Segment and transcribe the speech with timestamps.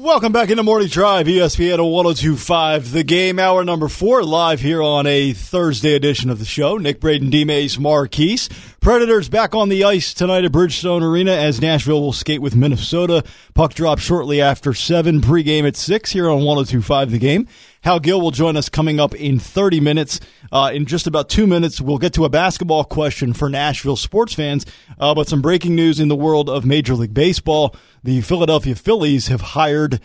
[0.00, 5.06] Welcome back into Morning Drive, ESPN 1025, the game hour number four, live here on
[5.06, 6.78] a Thursday edition of the show.
[6.78, 7.44] Nick Braden, D.
[7.44, 8.48] Mays, Marquise.
[8.80, 13.22] Predators back on the ice tonight at Bridgestone Arena as Nashville will skate with Minnesota.
[13.52, 17.46] Puck drop shortly after 7, pregame at 6 here on 1025 the game.
[17.82, 20.20] Hal Gill will join us coming up in 30 minutes.
[20.52, 24.34] Uh, in just about two minutes, we'll get to a basketball question for Nashville sports
[24.34, 24.66] fans.
[24.98, 27.74] Uh, but some breaking news in the world of Major League Baseball.
[28.04, 30.00] The Philadelphia Phillies have hired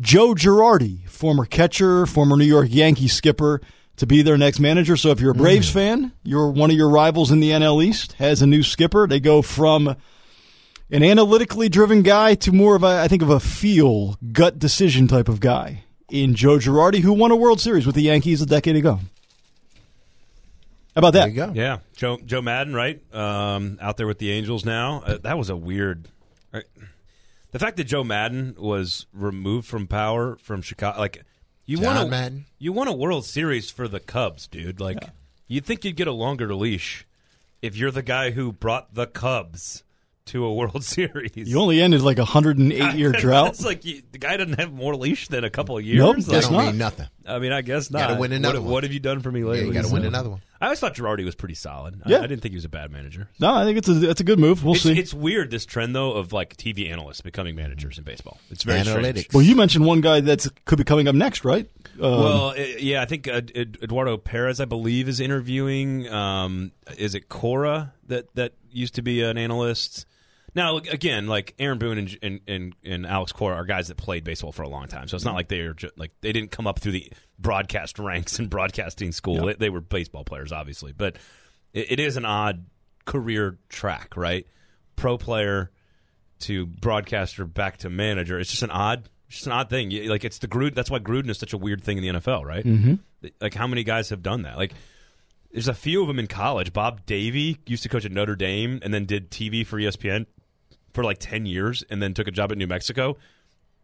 [0.00, 3.60] Joe Girardi, former catcher, former New York Yankees skipper,
[3.96, 4.96] to be their next manager.
[4.96, 5.74] So if you're a Braves Hmm.
[5.78, 9.06] fan, you're one of your rivals in the NL East has a new skipper.
[9.06, 9.94] They go from
[10.90, 15.06] an analytically driven guy to more of a, I think, of a feel, gut decision
[15.06, 18.46] type of guy in Joe Girardi, who won a World Series with the Yankees a
[18.46, 19.00] decade ago.
[20.94, 21.20] How about that?
[21.20, 21.52] There you go.
[21.54, 23.00] Yeah, Joe Joe Maddon, right?
[23.14, 25.02] Um, out there with the Angels now.
[25.06, 26.08] Uh, that was a weird.
[26.52, 26.64] Right?
[27.52, 31.22] The fact that Joe Maddon was removed from power from Chicago, like
[31.64, 32.46] you John won a Madden?
[32.58, 34.80] you won a World Series for the Cubs, dude.
[34.80, 35.08] Like
[35.46, 37.06] you'd think you'd get a longer leash
[37.62, 39.84] if you're the guy who brought the Cubs
[40.30, 41.32] to a World Series.
[41.36, 43.48] You only ended like a 108 year drought.
[43.50, 45.98] It's like you, the guy doesn't have more leash than a couple of years.
[45.98, 47.06] Nope, Like, That That's don't mean nothing.
[47.26, 48.00] I mean, I guess not.
[48.08, 48.72] Gotta win another what, one.
[48.72, 49.66] what have you done for me Yeah, lately?
[49.68, 50.40] you got to So- win another one.
[50.62, 52.02] I always thought Girardi was pretty solid.
[52.04, 52.18] I- Yeah.
[52.18, 53.28] I, didn't think he was a bad manager.
[53.38, 54.62] No, I think it's a it's a good move.
[54.64, 54.98] We'll It's, see.
[54.98, 58.38] it's weird this trend though of like TV analysts becoming managers in baseball.
[58.50, 59.10] It's very Analytics.
[59.20, 59.28] strange.
[59.32, 61.66] well, you mentioned one guy that could be coming up next, right?
[61.94, 66.08] Um, Well, uh, yeah, I think uh, Eduardo Perez, I believe, is interviewing.
[66.08, 70.04] Um, is it Cora that that used to be an analyst?
[70.54, 74.24] Now, again, like Aaron Boone and, and, and, and Alex Cora are guys that played
[74.24, 76.50] baseball for a long time, so it's not like they are just, like they didn't
[76.50, 79.46] come up through the broadcast ranks in broadcasting school.
[79.46, 81.16] They, they were baseball players, obviously, but
[81.72, 82.66] it, it is an odd
[83.04, 84.46] career track, right?
[84.96, 85.70] Pro player
[86.40, 88.38] to broadcaster back to manager.
[88.38, 89.90] It's just an odd, just an odd thing.
[90.08, 90.74] Like it's the Gruden.
[90.74, 92.64] That's why Gruden is such a weird thing in the NFL, right?
[92.64, 92.94] Mm-hmm.
[93.40, 94.56] Like how many guys have done that?
[94.56, 94.72] Like
[95.52, 96.72] there's a few of them in college.
[96.72, 100.26] Bob Davie used to coach at Notre Dame and then did TV for ESPN
[100.92, 103.16] for like ten years, and then took a job at New Mexico.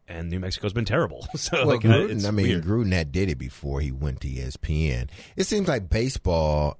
[0.08, 1.26] And New Mexico's been terrible.
[1.36, 2.64] So Well, like, Gruden, it's I mean, weird.
[2.64, 5.08] Gruden had did it before he went to ESPN.
[5.34, 6.78] It seems like baseball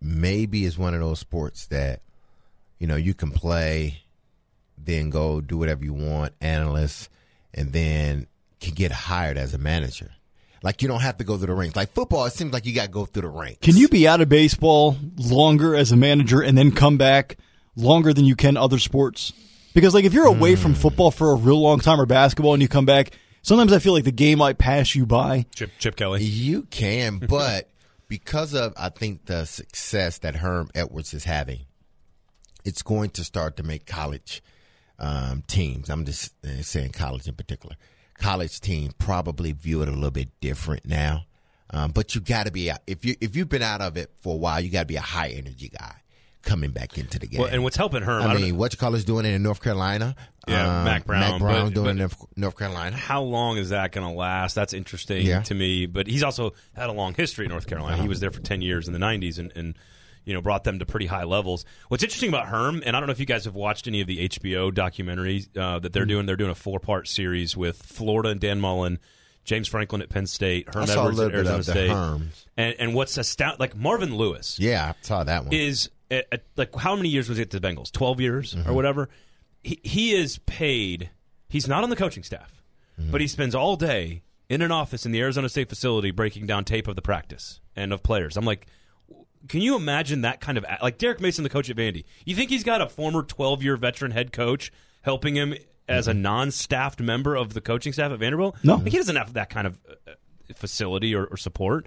[0.00, 2.02] maybe is one of those sports that
[2.78, 4.02] you know you can play,
[4.76, 7.08] then go do whatever you want, analyst,
[7.52, 8.26] and then
[8.60, 10.10] can get hired as a manager.
[10.62, 11.76] Like you don't have to go through the ranks.
[11.76, 13.58] Like football, it seems like you got to go through the ranks.
[13.60, 17.36] Can you be out of baseball longer as a manager and then come back
[17.76, 19.34] longer than you can other sports?
[19.74, 22.62] Because like if you're away from football for a real long time or basketball and
[22.62, 23.10] you come back,
[23.42, 25.46] sometimes I feel like the game might pass you by.
[25.54, 26.22] Chip, Chip Kelly.
[26.22, 27.68] You can, but
[28.08, 31.60] because of I think the success that Herm Edwards is having,
[32.64, 34.42] it's going to start to make college
[35.00, 35.90] um, teams.
[35.90, 37.74] I'm just uh, saying college in particular.
[38.16, 41.24] College teams probably view it a little bit different now.
[41.70, 44.34] Um, but you got to be if you if you've been out of it for
[44.34, 45.96] a while, you got to be a high energy guy
[46.44, 47.40] coming back into the game.
[47.40, 48.22] Well, and what's helping Herm?
[48.22, 50.14] I I mean, what you call is doing it in North Carolina.
[50.46, 52.96] Yeah, Um, Mack Brown, Mack Brown but- doing but- North- Carolina.
[52.96, 54.54] how long is that going to last?
[54.54, 55.40] That's interesting Yeah.
[55.42, 55.86] to me.
[55.86, 58.00] But he's also had a long history in North Carolina.
[58.02, 59.74] He was there for ten years in the '90s, and, and
[60.24, 61.64] you know brought them to pretty high levels.
[61.88, 64.06] What's interesting about Herm, and I don't know if you guys have watched any of
[64.06, 66.26] the HBO documentaries uh, that they're doing.
[66.26, 68.98] They're doing a four part series with Florida and Dan Mullen.
[69.44, 72.46] James Franklin at Penn State, Herm Edwards at Arizona State, Herms.
[72.56, 75.52] and and what's astounding, like Marvin Lewis, Yeah, I saw that one.
[75.52, 77.90] is at, at, like how many years was he at the Bengals?
[77.92, 78.68] Twelve years Mm-hmm.
[78.70, 79.08] or whatever.
[79.62, 81.10] He he is paid.
[81.48, 82.62] He's not on the coaching staff,
[83.00, 83.10] Mm-hmm.
[83.10, 86.64] but he spends all day in an office in the Arizona State facility breaking down
[86.64, 88.36] tape of the practice and of players.
[88.36, 88.66] I'm like,
[89.48, 92.04] can you imagine that kind of like Derek Mason, the coach at Vandy?
[92.24, 94.70] You think he's got a former 12 year veteran head coach
[95.02, 95.54] helping him
[95.88, 98.56] as a non staffed member of the coaching staff at Vanderbilt?
[98.62, 98.76] No.
[98.76, 99.80] Like, he doesn't have that kind of.
[100.06, 100.12] Uh,
[100.56, 101.86] facility or, or support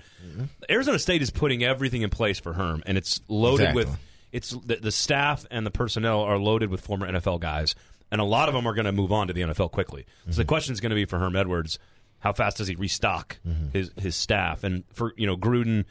[0.67, 4.06] arizona state is putting everything in place for herm and it's loaded with Exactly.
[4.31, 7.75] It's the, the staff and the personnel are loaded with former NFL guys,
[8.11, 10.05] and a lot of them are going to move on to the NFL quickly.
[10.29, 10.47] So the mhm.
[10.47, 11.79] question is going to be for Herm Edwards:
[12.19, 13.73] How fast does he restock mhm.
[13.73, 14.63] his his staff?
[14.63, 15.85] And for you know Gruden,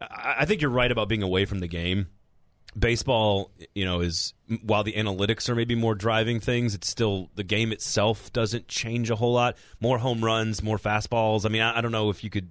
[0.00, 2.08] I, I think you're right about being away from the game.
[2.76, 7.44] Baseball, you know, is while the analytics are maybe more driving things, it's still the
[7.44, 9.56] game itself doesn't change a whole lot.
[9.80, 11.46] More home runs, more fastballs.
[11.46, 12.50] I mean, I, I don't know if you could.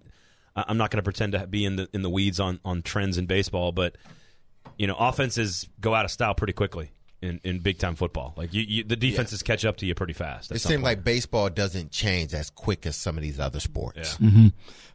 [0.55, 3.17] I'm not going to pretend to be in the in the weeds on on trends
[3.17, 3.97] in baseball, but
[4.77, 6.91] you know, offenses go out of style pretty quickly
[7.23, 8.33] in, in big time football.
[8.35, 10.51] Like you, you the defenses catch up to you pretty fast.
[10.51, 10.83] It seems point.
[10.83, 14.17] like baseball doesn't change as quick as some of these other sports.
[14.19, 14.27] Yeah.
[14.27, 14.47] Mm-hmm.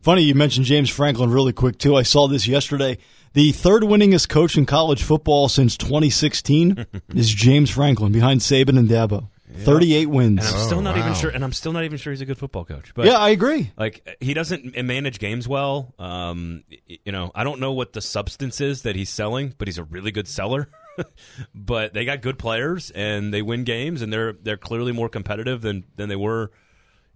[0.02, 1.96] Funny you mentioned James Franklin really quick too.
[1.96, 2.98] I saw this yesterday.
[3.32, 8.88] The third winningest coach in college football since 2016 is James Franklin behind Saban and
[8.88, 9.28] Dabo.
[9.56, 10.46] 38 wins.
[10.46, 11.30] And I'm still Oh, not even sure.
[11.30, 12.92] And I'm still not even sure he's a good football coach.
[12.94, 13.72] But yeah, I agree.
[13.76, 15.94] like he doesn't manage games well.
[15.98, 19.78] Um, you know, I don't know what the substance is that he's selling, but he's
[19.78, 20.68] a really good seller.
[21.54, 25.60] but they got good players and they win games, and they're they're clearly more competitive
[25.62, 26.50] than than they were,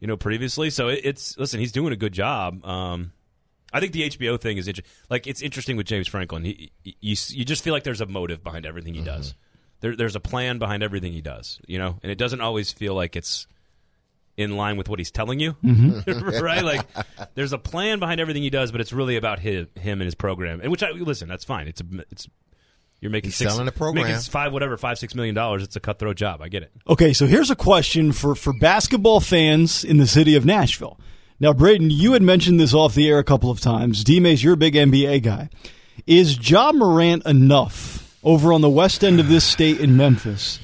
[0.01, 0.71] you know, previously.
[0.71, 2.65] So it, it's listen, he's doing a good job.
[2.65, 3.13] Um,
[3.73, 6.45] I think the HBO thing is inter- like it's interesting with James Franklin.
[6.45, 9.35] He, he- you you just feel like there's a motive behind everything he does.
[9.83, 12.95] There, there's a plan behind everything he does, you know, and it doesn't always feel
[12.95, 13.47] like it's
[14.37, 16.39] in line with what he's telling you, mm-hmm.
[16.43, 16.65] right?
[16.65, 16.87] Like
[17.35, 20.15] there's a plan behind everything he does, but it's really about him, him and his
[20.15, 20.61] program.
[20.61, 21.69] And which I listen, that's fine.
[21.69, 22.29] It's a, it's
[23.01, 24.07] you're making He's six, selling the program.
[24.07, 25.65] making five whatever five six million dollars.
[25.65, 26.41] It's a cutthroat job.
[26.41, 26.73] I get it.
[26.89, 30.99] Okay, so here's a question for, for basketball fans in the city of Nashville.
[31.41, 34.05] Now, Braden, you had mentioned this off the air a couple of times.
[34.05, 35.51] D-Mace, you're a big NBA guy.
[36.07, 40.59] Is Ja Morant enough over on the west end of this state in Memphis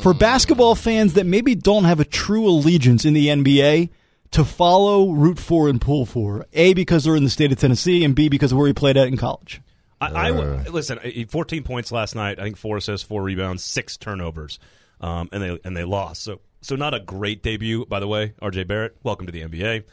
[0.00, 3.90] for basketball fans that maybe don't have a true allegiance in the NBA
[4.32, 6.44] to follow, root for, and pull for?
[6.52, 8.96] A, because they're in the state of Tennessee, and B, because of where he played
[8.96, 9.62] at in college.
[10.00, 10.30] I, I
[10.68, 10.98] listen.
[11.28, 12.38] 14 points last night.
[12.38, 14.58] I think four assists, four rebounds, six turnovers,
[15.00, 16.22] um, and they and they lost.
[16.22, 18.34] So so not a great debut, by the way.
[18.42, 18.64] R.J.
[18.64, 19.84] Barrett, welcome to the NBA.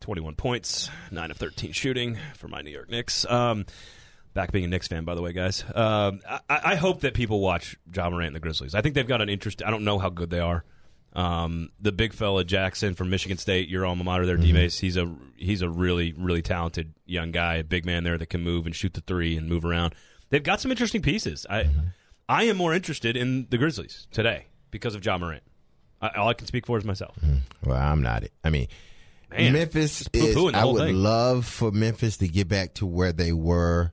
[0.00, 3.24] 21 points, nine of 13 shooting for my New York Knicks.
[3.24, 3.64] Um,
[4.34, 5.64] back being a Knicks fan, by the way, guys.
[5.74, 8.74] Um, I, I hope that people watch Ja Morant and the Grizzlies.
[8.74, 9.62] I think they've got an interest.
[9.64, 10.64] I don't know how good they are.
[11.14, 14.80] Um, the big fella Jackson from Michigan State, your alma mater there, D-Mace.
[14.80, 18.42] He's a he's a really really talented young guy, a big man there that can
[18.42, 19.94] move and shoot the three and move around.
[20.30, 21.46] They've got some interesting pieces.
[21.48, 21.68] I
[22.28, 25.44] I am more interested in the Grizzlies today because of Ja Morant.
[26.02, 27.16] I, all I can speak for is myself.
[27.64, 28.32] Well, I'm not it.
[28.42, 28.66] I mean,
[29.30, 30.36] Man, Memphis is.
[30.36, 30.96] I would thing.
[30.96, 33.92] love for Memphis to get back to where they were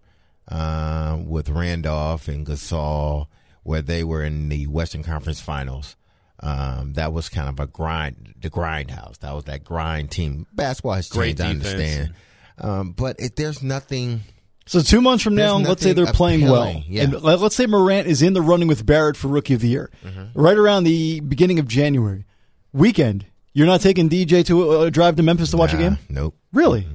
[0.51, 3.27] uh, with Randolph and Gasol,
[3.63, 5.95] where they were in the Western Conference Finals.
[6.43, 9.19] Um, that was kind of a grind, the grindhouse.
[9.19, 10.47] That was that grind team.
[10.53, 11.41] Basketball has Great changed.
[11.41, 11.73] I defense.
[11.73, 12.13] understand,
[12.57, 14.21] um, but it, there's nothing.
[14.65, 17.03] So two months from now, let's say they're nothing playing well, yeah.
[17.03, 19.67] and let- let's say Morant is in the running with Barrett for Rookie of the
[19.67, 20.39] Year, Mm-hmm.
[20.39, 22.25] right around the beginning of January
[22.73, 23.25] weekend.
[23.53, 26.35] You're not taking DJ to uh, drive to Memphis to watch a game, Nope.
[26.53, 26.87] really?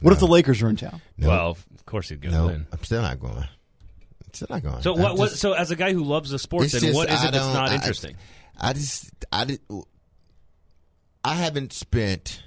[0.00, 1.00] What if the Lakers are in town?
[1.18, 1.28] Nope.
[1.28, 2.52] Well, of course he'd go Nope.
[2.52, 2.66] in.
[2.72, 3.44] I'm still not going.
[4.32, 4.82] Still not going.
[4.82, 5.30] So I'm what, what?
[5.32, 7.32] So as a guy who loves the sport, It's then just, what is I it
[7.32, 8.16] that's don't- not I- interesting?
[8.58, 9.60] I just, I did,
[11.24, 12.42] I haven't spent.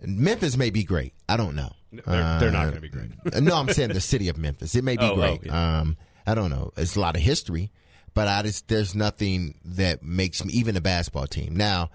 [0.00, 1.14] Memphis may be great.
[1.28, 1.72] I don't know.
[1.92, 2.02] They're,
[2.40, 3.10] they're not Uh, going to be great.
[3.42, 4.74] no, I'm saying the city of Memphis.
[4.74, 5.46] It may be Oh, oh, great.
[5.46, 5.80] yeah.
[5.80, 6.72] Um, I don't know.
[6.76, 7.70] It's a lot of history,
[8.14, 11.54] but I just there's nothing that makes me even a basketball team.
[11.56, 11.90] Now,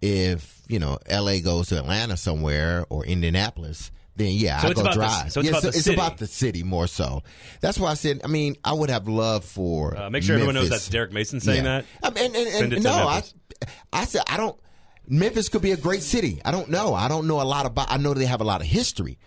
[0.00, 1.40] if you know L.A.
[1.40, 5.32] goes to Atlanta somewhere or Indianapolis, then yeah, So I go about the- drive.
[5.32, 5.94] so it's Yeah, about the it's city.
[5.94, 7.22] about the city more so.
[7.60, 8.20] That's why I said.
[8.24, 11.40] I mean, I would have loved for Uh, make sure everyone knows that's Derek Mason
[11.40, 11.82] saying yeah.
[11.82, 11.84] that.
[12.02, 13.22] I mean, and, and, and no, I,
[13.92, 14.58] I said I don't.
[15.08, 16.40] Memphis could be a great city.
[16.44, 16.94] I don't know.
[16.94, 17.90] I don't know a lot about.
[17.90, 19.18] I know they have a lot of history,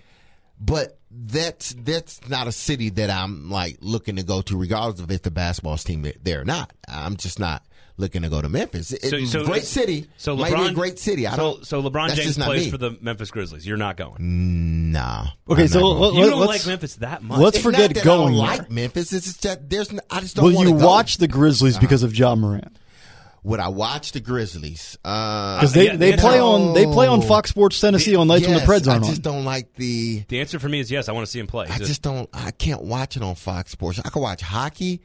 [0.59, 5.11] but that's that's not a city that I'm like looking to go to, regardless of
[5.11, 6.71] if the basketball team there or not.
[6.87, 7.63] I'm just not
[7.97, 8.91] looking to go to Memphis.
[8.91, 10.07] It- So- so- great city.
[10.17, 11.27] So might be a great city.
[11.27, 11.67] I so, don't.
[11.67, 12.71] so LeBron James just not plays me.
[12.71, 13.65] for the Memphis Grizzlies.
[13.67, 14.91] You're not going.
[14.91, 15.27] Nah.
[15.49, 16.15] Okay, I'm so not let- going.
[16.23, 17.39] You don't let's- like Memphis that much.
[17.39, 19.13] let's It's forget not that going I don't like Memphis.
[19.13, 19.93] It's just that there's.
[20.09, 20.85] I just don't Will you go.
[20.85, 22.77] watch the Grizzlies because of Ja Morant?
[23.45, 24.97] Would I watch the Grizzlies?
[25.03, 28.15] Uh, Because they, yeah, they the play answer- on they play on Fox Sports Tennessee
[28.15, 29.09] on nights when the yes, Preds aren't on.
[29.09, 29.33] I just on.
[29.33, 30.23] don't like the.
[30.29, 31.09] the answer for me is yes.
[31.09, 31.67] I want to see him play.
[31.69, 32.29] I just don't.
[32.33, 33.99] I can't watch it on Fox Sports.
[34.03, 35.01] I can watch hockey,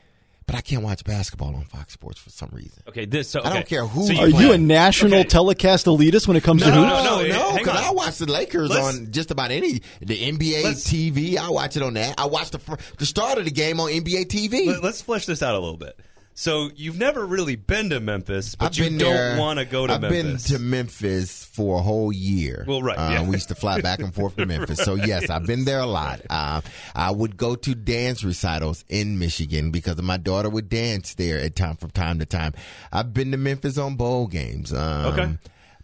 [0.49, 2.83] but I can't watch basketball on Fox Sports for some reason.
[2.89, 3.05] okay.
[3.05, 3.29] This.
[3.31, 4.43] So, I don't care who So you Are play.
[4.45, 5.29] you a national Okay.
[5.29, 7.05] telecast elitist when it comes to No, hoops?
[7.05, 7.29] no, no.
[7.29, 7.85] no, hang because on.
[7.85, 11.37] I watch the Lakers Let's- on just about any the NBA TV.
[11.39, 12.15] I watch it on that.
[12.19, 12.59] I watch the
[12.99, 14.67] the start of the game on NBA TV.
[14.67, 15.97] Let, us flesh this out a little bit.
[16.41, 19.99] So you've never really been to Memphis, but I've you don't want to go to
[19.99, 20.07] Memphis.
[20.07, 20.49] I've Memphis.
[20.51, 22.65] been to Memphis for a whole year.
[22.65, 23.23] Well, right, Uh, yeah.
[23.25, 24.79] We used to fly back and forth to Memphis.
[24.79, 26.21] So, yes, I've been there a lot.
[26.31, 26.61] Uh,
[26.95, 31.57] I would go to dance recitals in Michigan because my daughter would dance there at
[31.57, 32.55] time from time to time.
[32.93, 34.73] I've been to Memphis on bowl games.
[34.73, 35.39] Um, Okay.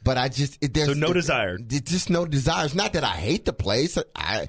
[0.04, 1.58] But I just it, there's So no it- desire.
[1.68, 2.66] It's just no desire.
[2.66, 3.99] It's not that I hate the place.
[4.14, 4.49] I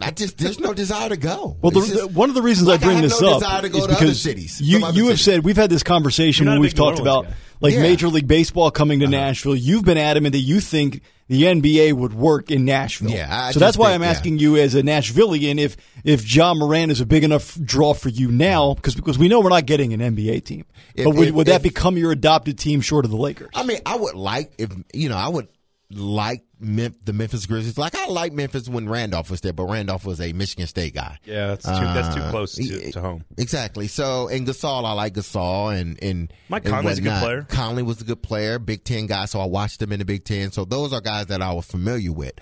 [0.00, 1.56] I just there's no desire to go.
[1.62, 3.62] Well, the, just- one of the reasons like I bring have this no up desire
[3.62, 4.60] to go is to other because cities.
[4.60, 5.24] you some other you have cities.
[5.36, 7.34] said we've had this conversation You're when we've talked about guy.
[7.60, 7.82] like Yeah.
[7.82, 9.10] Major League Baseball coming to uh-huh.
[9.12, 9.54] Nashville.
[9.54, 13.10] You've been adamant that you think the NBA would work in Nashville.
[13.10, 14.10] Yeah, I so that's why think- I'm yeah.
[14.10, 18.08] asking you as a Nashvilleian if if Ja Morant is a big enough draw for
[18.08, 20.64] you now because because we know we're not getting an NBA team.
[20.96, 23.50] If- but would, if- would that if- become your adopted team short of the Lakers?
[23.54, 25.46] I mean, I would like if you know, I would
[25.90, 27.76] like Mem- the Memphis Grizzlies.
[27.78, 31.18] Like I like Memphis when Randolph was there, but Randolph was a Michigan State guy.
[31.24, 33.24] Yeah, that's too, that's too Uh, close to, e- to home.
[33.38, 33.86] Exactly.
[33.88, 37.42] So, and Gasol, I like Gasol, and and Mike and Conley's a good player.
[37.48, 39.26] Conley was a good player, Big Ten guy.
[39.26, 40.52] So I watched him in the Big Ten.
[40.52, 42.32] So those are guys that I was familiar with.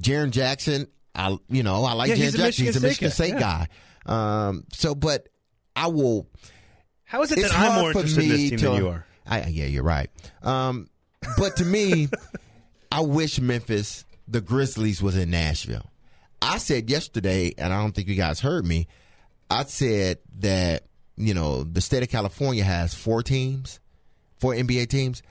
[0.00, 2.64] Jaren Jackson, I you know I like Yeah, Jaren Jackson.
[2.66, 3.68] He's a Michigan Michigan State State guy.
[4.06, 4.48] guy.
[4.48, 4.64] Um.
[4.72, 5.28] So, but
[5.76, 6.28] I will.
[7.04, 9.06] How is it that I'm more interested in this team to- than you are?
[9.26, 10.10] I, yeah, you're right.
[10.42, 10.88] Um,
[11.38, 12.08] but to me,
[12.94, 15.90] I wish Memphis, the Grizzlies, was in Nashville.
[16.40, 18.86] I said yesterday, and I don't think you guys heard me.
[19.50, 20.84] I said that
[21.16, 23.80] you know the state of California has four teams,
[24.38, 25.24] four NBA teams.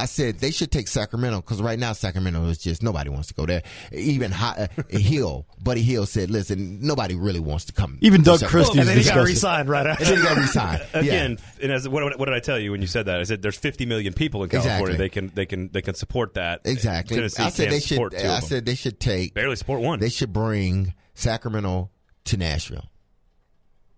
[0.00, 3.34] I said they should take Sacramento because right now Sacramento is just nobody wants to
[3.34, 3.62] go there.
[3.92, 8.24] Even Hi- uh, Hill, Buddy Hield said, "Listen, nobody really wants to come." Even to
[8.24, 9.34] Doug Sacramento." Christie's and then he got disgusting.
[9.34, 10.04] re-signed right after.
[10.04, 10.82] And then he got resigned.
[10.94, 11.00] Yeah.
[11.00, 13.20] Again, and as what, what did I tell you when you said that?
[13.20, 14.80] I said there's 50 million people in California.
[14.80, 14.96] Exactly.
[14.96, 16.62] They can they can they can support that.
[16.64, 17.16] Exactly.
[17.16, 18.10] Tennessee I said can't they should.
[18.12, 19.34] two I said they should take.
[19.34, 20.00] barely support one.
[20.00, 21.90] They should bring Sacramento
[22.24, 22.86] to Nashville,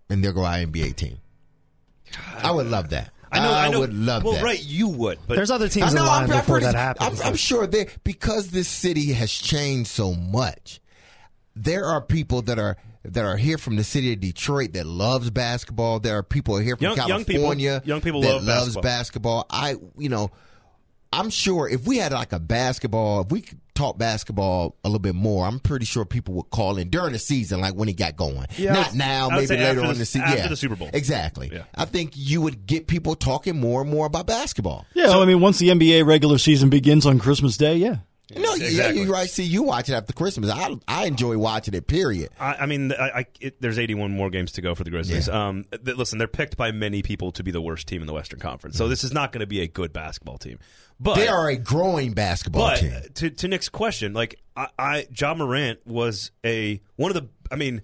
[0.09, 1.17] and there go our NBA team.
[2.37, 3.11] I would love that.
[3.33, 3.53] I know.
[3.53, 3.79] I, know.
[3.79, 4.27] would love that.
[4.27, 4.43] well, that.
[4.43, 5.19] right, you would.
[5.27, 6.05] But There's other I teams in know.
[6.05, 7.21] line I'm, I'm before pretty- that happens.
[7.21, 10.79] I'm, I'm sure they because this city has changed so much.
[11.55, 15.29] There are people that are that are here from the city of Detroit that loves
[15.29, 15.99] basketball.
[15.99, 18.81] There are people here from Young- young people- California young people that love loves basketball.
[18.81, 19.45] basketball.
[19.49, 20.31] I, you know,
[21.11, 24.99] I'm sure if we had like a basketball, if we could talk basketball a little
[24.99, 27.97] bit more, I'm pretty sure people would call in during the season, like when it
[27.97, 28.45] got going.
[28.57, 30.21] Yeah, Not would- now, maybe later after on the- season.
[30.21, 30.89] after yeah, the Super Bowl.
[30.93, 31.49] Exactly.
[31.51, 31.63] Yeah.
[31.75, 34.85] I think you would get people talking more and more about basketball.
[34.93, 37.97] Yeah, I mean, once the NBA regular season begins on Christmas Day, yeah.
[38.35, 39.01] No, yeah, exactly.
[39.03, 39.29] you're right.
[39.29, 40.49] See, you watch it after Christmas.
[40.49, 41.87] I I enjoy watching it.
[41.87, 42.29] Period.
[42.39, 45.27] I, I mean, I, I, it, there's 81 more games to go for the Grizzlies.
[45.27, 45.47] Yeah.
[45.49, 48.13] Um, th- listen, they're picked by many people to be the worst team in the
[48.13, 50.57] Western Conference, so this is not going to be a good basketball team.
[50.99, 52.93] But They are a growing basketball But team.
[53.15, 57.27] to to Nick's question, like I, I Ja Morant was a one of the.
[57.51, 57.81] I mean,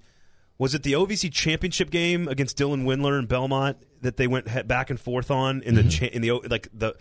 [0.57, 4.89] was it the OVC championship game against Dylan Windler and Belmont that they went back
[4.89, 5.89] and forth on in the Mm-hmm.
[5.89, 6.95] cha- in the like the,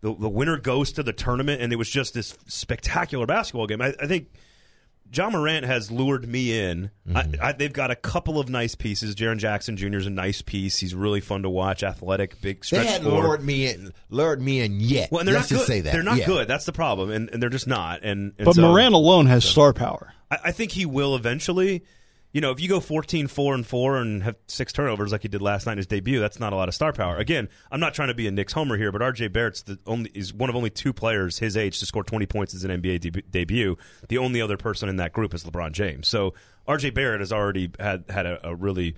[0.00, 3.80] the the winner goes to the tournament and it was just this spectacular basketball game.
[3.82, 4.28] I, I think.
[5.12, 6.88] Ja Morant has lured me in.
[7.08, 7.42] Mm-hmm.
[7.42, 9.16] I, I, they've got a couple of nice pieces.
[9.16, 9.96] Jaren Jackson Jr.
[9.96, 10.78] is a nice piece.
[10.78, 11.82] He's really fun to watch.
[11.82, 15.10] Athletic, big They stretch hadn't lured me in, lured me in yet.
[15.10, 15.72] Well, and they're Let's not just good.
[15.72, 16.26] say that They're not Yeah.
[16.26, 16.46] good.
[16.46, 18.04] That's the problem, and, and they're just not.
[18.04, 20.12] And, and But so- Moran alone has star power.
[20.30, 21.82] I, I think he will eventually.
[22.32, 25.28] You know, if you go 14 4 and 4 and have six turnovers like he
[25.28, 27.16] did last night in his debut, that's not a lot of star power.
[27.16, 30.10] Again, I'm not trying to be a Knicks homer here, but RJ Barrett's the only
[30.14, 33.00] is one of only two players his age to score 20 points as an NBA
[33.00, 33.76] deb- debut.
[34.08, 36.06] The only other person in that group is LeBron James.
[36.06, 36.34] So
[36.68, 38.94] RJ Barrett has already had had a, a really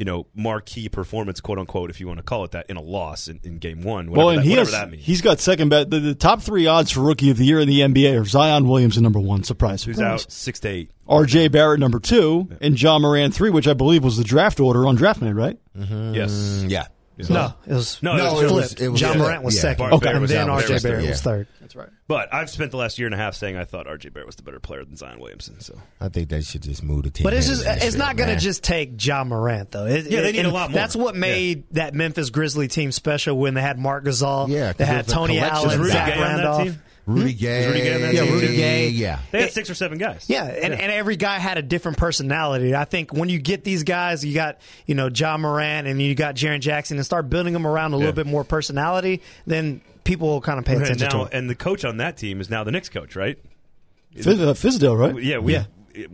[0.00, 2.80] you know marquee performance, quote unquote, if you want to call it that, in a
[2.80, 4.10] loss in, in game one.
[4.10, 5.04] Whatever, Well, and that, he whatever has, that means.
[5.04, 5.90] he's got second bet.
[5.90, 8.66] The, the top three odds for rookie of the year in the NBA are Zion
[8.66, 10.90] Williamson number one, surprise, Who's out six to eight.
[11.06, 11.48] R.J.
[11.48, 14.96] Barrett number two, and Ja Morant three, which I believe was the draft order on
[14.96, 15.58] DraftNet, right?
[16.14, 16.32] Yes.
[16.32, 16.70] Mm,
[17.28, 17.36] yeah.
[17.36, 18.52] no, it was No, No, it was it flipped.
[18.52, 19.24] was- it was John flipped.
[19.26, 19.60] Morant was Yeah.
[19.60, 20.46] second, Barrett and was then.
[20.48, 21.46] RJ Barrett Barrett was was third.
[21.60, 21.88] That's right.
[22.08, 24.36] But I've spent the last year and a half saying I thought RJ Barrett was
[24.36, 25.60] the better player than Zion Williamson.
[25.60, 27.24] So I think they should just move the team.
[27.24, 29.86] But it's just it's not going to just take Ja Morant though.
[29.86, 30.74] It- Yeah, they need a lot more.
[30.80, 34.48] That's what made that Memphis Grizzly team special when they had Marc Gasol.
[34.48, 36.76] Yeah, 'cause they had Tony collection Allen, Zach Gay on that Randolph.
[37.14, 37.22] Team?
[37.22, 37.66] Rudy Gay.
[37.66, 38.32] Rudy Gay on that Yeah, team?
[38.34, 38.88] Rudy Gay.
[38.88, 39.18] Yeah.
[39.30, 40.26] They had six or seven guys.
[40.28, 42.74] Yeah, and, and every guy had a different personality.
[42.74, 46.14] I think when you get these guys, you got you know Ja Morant and you
[46.14, 48.16] got Jaren Jackson, and start building them around a little Yeah.
[48.16, 51.34] bit more personality, then people will kind of pay And attention now, to it.
[51.36, 53.38] and the coach on that team is now the Knicks coach, right?
[54.14, 55.22] Fis- uh, Fizdale, right?
[55.22, 55.52] Yeah, we.
[55.54, 55.64] Yeah.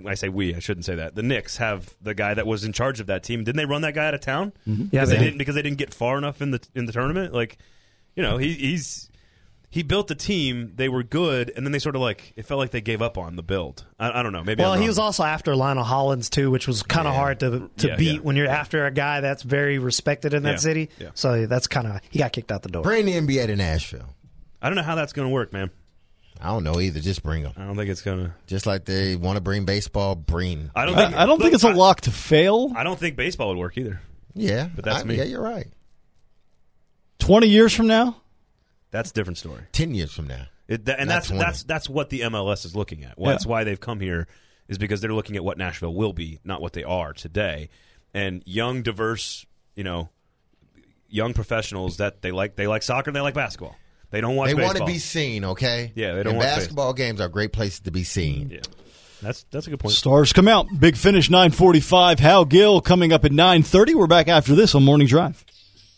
[0.07, 0.55] I say we.
[0.55, 1.15] I shouldn't say that.
[1.15, 3.45] The Knicks have the guy that was in charge of that team.
[3.45, 4.53] Didn't they run that guy out of town?
[4.65, 6.93] Yeah, because they they- didn't because they didn't get far enough in the in the
[6.93, 7.33] tournament.
[7.35, 7.59] Like,
[8.17, 9.11] you know, he, he's
[9.69, 10.73] he built a team.
[10.77, 13.19] They were good, and then they sort of like it felt like they gave up
[13.19, 13.85] on the build.
[13.99, 14.43] I, I don't know.
[14.45, 17.19] Maybe Well, I'm he was also after Lionel Hollins too, which was kind of Yeah.
[17.21, 18.21] hard to to Yeah, beat yeah.
[18.21, 20.91] when you're after a guy that's very respected in that Yeah, city.
[20.99, 21.11] yeah.
[21.15, 22.83] So that's kind of he got kicked out the door.
[22.83, 24.15] Bring the NBA to Nashville.
[24.63, 25.71] I don't know how that's going to work, man.
[26.41, 27.01] I don't know either.
[27.01, 27.53] Just bring them.
[27.57, 28.35] I don't think it's going to.
[28.47, 30.71] Just like they want to bring baseball, bring.
[30.75, 31.15] I don't think.
[31.15, 32.73] I, I don't think it's a lock to fail.
[32.77, 34.01] I don't think baseball would work either.
[34.35, 35.17] Yeah, But that's I- me.
[35.17, 35.67] Yeah, you're right.
[37.21, 38.17] 20 years from now?
[38.97, 39.62] That's a different story.
[39.73, 40.47] Ten years from now.
[40.69, 41.45] It, that, and Not that's 20.
[41.45, 43.19] that's that's what the MLS is looking at.
[43.19, 43.35] Well, Yeah.
[43.35, 44.26] That's why they've come here
[44.69, 47.69] is because they're looking at what Nashville will be, not what they are today.
[48.15, 50.09] And young, diverse, you know,
[51.09, 53.76] young professionals that they like they like soccer and they like basketball.
[54.11, 54.87] They don't watch They want baseball.
[54.88, 55.93] to be seen, okay?
[55.95, 58.50] Yeah, they don't And watch basketball games are great places to be seen.
[58.50, 58.61] yeah.
[59.23, 59.95] That's that's a good point.
[59.95, 60.67] Stars come out.
[60.79, 62.19] Big finish 945.
[62.21, 63.95] Hal Gill coming up at 930.
[63.95, 65.45] We're back after this on Morning Drive.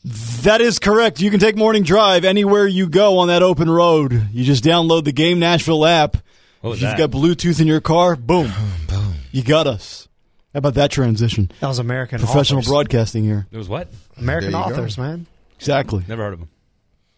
[0.05, 1.21] That is correct.
[1.21, 4.29] You can take Morning Drive anywhere you go on that open road.
[4.33, 6.17] You just download the Game Nashville app.
[6.61, 7.11] What was if you've that?
[7.11, 8.51] got Bluetooth in your car, boom,
[8.89, 9.15] Boom.
[9.33, 10.09] you got us.
[10.53, 11.51] How about that transition?
[11.61, 12.71] That was American Professional authors.
[12.71, 13.47] broadcasting here.
[13.53, 13.89] It was what?
[14.17, 14.73] American There you go.
[14.75, 15.27] authors, man.
[15.57, 16.05] Exactly.
[16.09, 16.49] Never heard of them.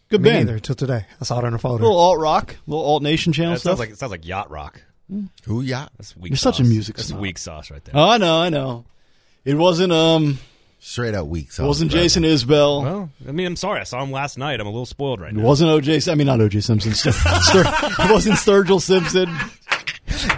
[0.09, 0.45] Good Me band.
[0.45, 1.05] neither until today.
[1.19, 1.83] I saw it on a photo.
[1.83, 3.69] little alt rock, little alt nation channel That stuff.
[3.71, 4.81] sounds like it sounds like yacht rock.
[5.45, 5.91] Who yacht.
[5.97, 6.31] That's weak.
[6.31, 6.69] You're such a sauce.
[6.71, 7.19] music That's snob.
[7.21, 7.95] weak sauce right there.
[7.97, 8.85] oh, I know, I know.
[9.45, 10.37] It wasn't um,
[10.83, 11.67] Straight out weak it sauce.
[11.67, 12.03] wasn't brother.
[12.05, 12.81] Jason Isbell.
[12.83, 13.79] well, I mean, I'm sorry.
[13.81, 14.59] I saw him last night.
[14.59, 15.43] I'm a little spoiled right It now.
[15.43, 16.11] wasn't OJ.
[16.11, 16.91] I mean, not OJ Simpson.
[16.93, 19.29] Stur- Stur- it wasn't Sturgill Simpson.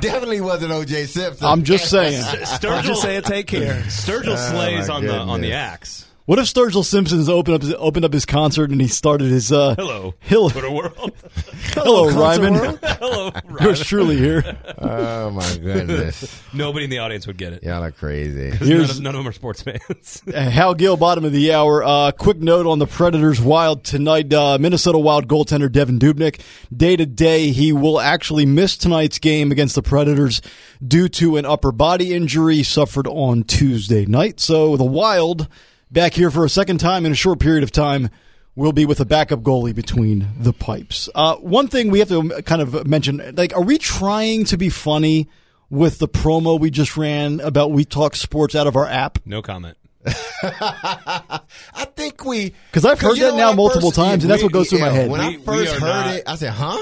[0.01, 1.47] Definitely wasn't OJ Simpson.
[1.47, 2.21] I'm just saying.
[2.23, 3.81] I'm Sturgill, just saying, take care.
[3.87, 6.05] Sturgill oh, slays my on the on the axe.
[6.25, 9.51] What if Sturgill Simpson's opened up his, opened up his concert and he started his
[9.51, 11.11] uh, Hello, Hill- Twitter world.
[11.73, 12.79] hello concert Ryman, world?
[12.81, 13.75] Hello, yours Ryan.
[13.75, 14.57] truly here.
[14.85, 17.63] Oh my goodness, Nobody in the audience would get it.
[17.63, 18.51] y'all are crazy.
[18.51, 20.21] 'Cause None of, none of them are sports fans.
[20.33, 21.83] Uh, Hal Gill, bottom of the hour.
[21.83, 24.33] Uh, quick note on the Predators Wild tonight.
[24.33, 26.41] Uh, Minnesota Wild goaltender Devan Dubnyk.
[26.75, 30.41] Day to day, he will actually miss tonight's game against the Predators
[30.85, 34.39] due to an upper body injury suffered on Tuesday night.
[34.39, 35.47] So the Wild
[35.93, 38.09] back here for a second time in a short period of time
[38.55, 41.09] we'll be with a backup goalie between the pipes.
[41.15, 44.69] Uh, one thing we have to kind of mention, like, are we trying to be
[44.69, 45.27] funny
[45.71, 49.17] with the promo we just ran about We Talk Sports out of our app?
[49.25, 49.75] no comment.
[50.43, 51.39] I
[51.95, 54.79] think we because I've heard that now multiple first- times, and that's what goes through
[54.79, 55.09] my head.
[55.09, 56.77] When We- I first heard not- it, I said, "Huh."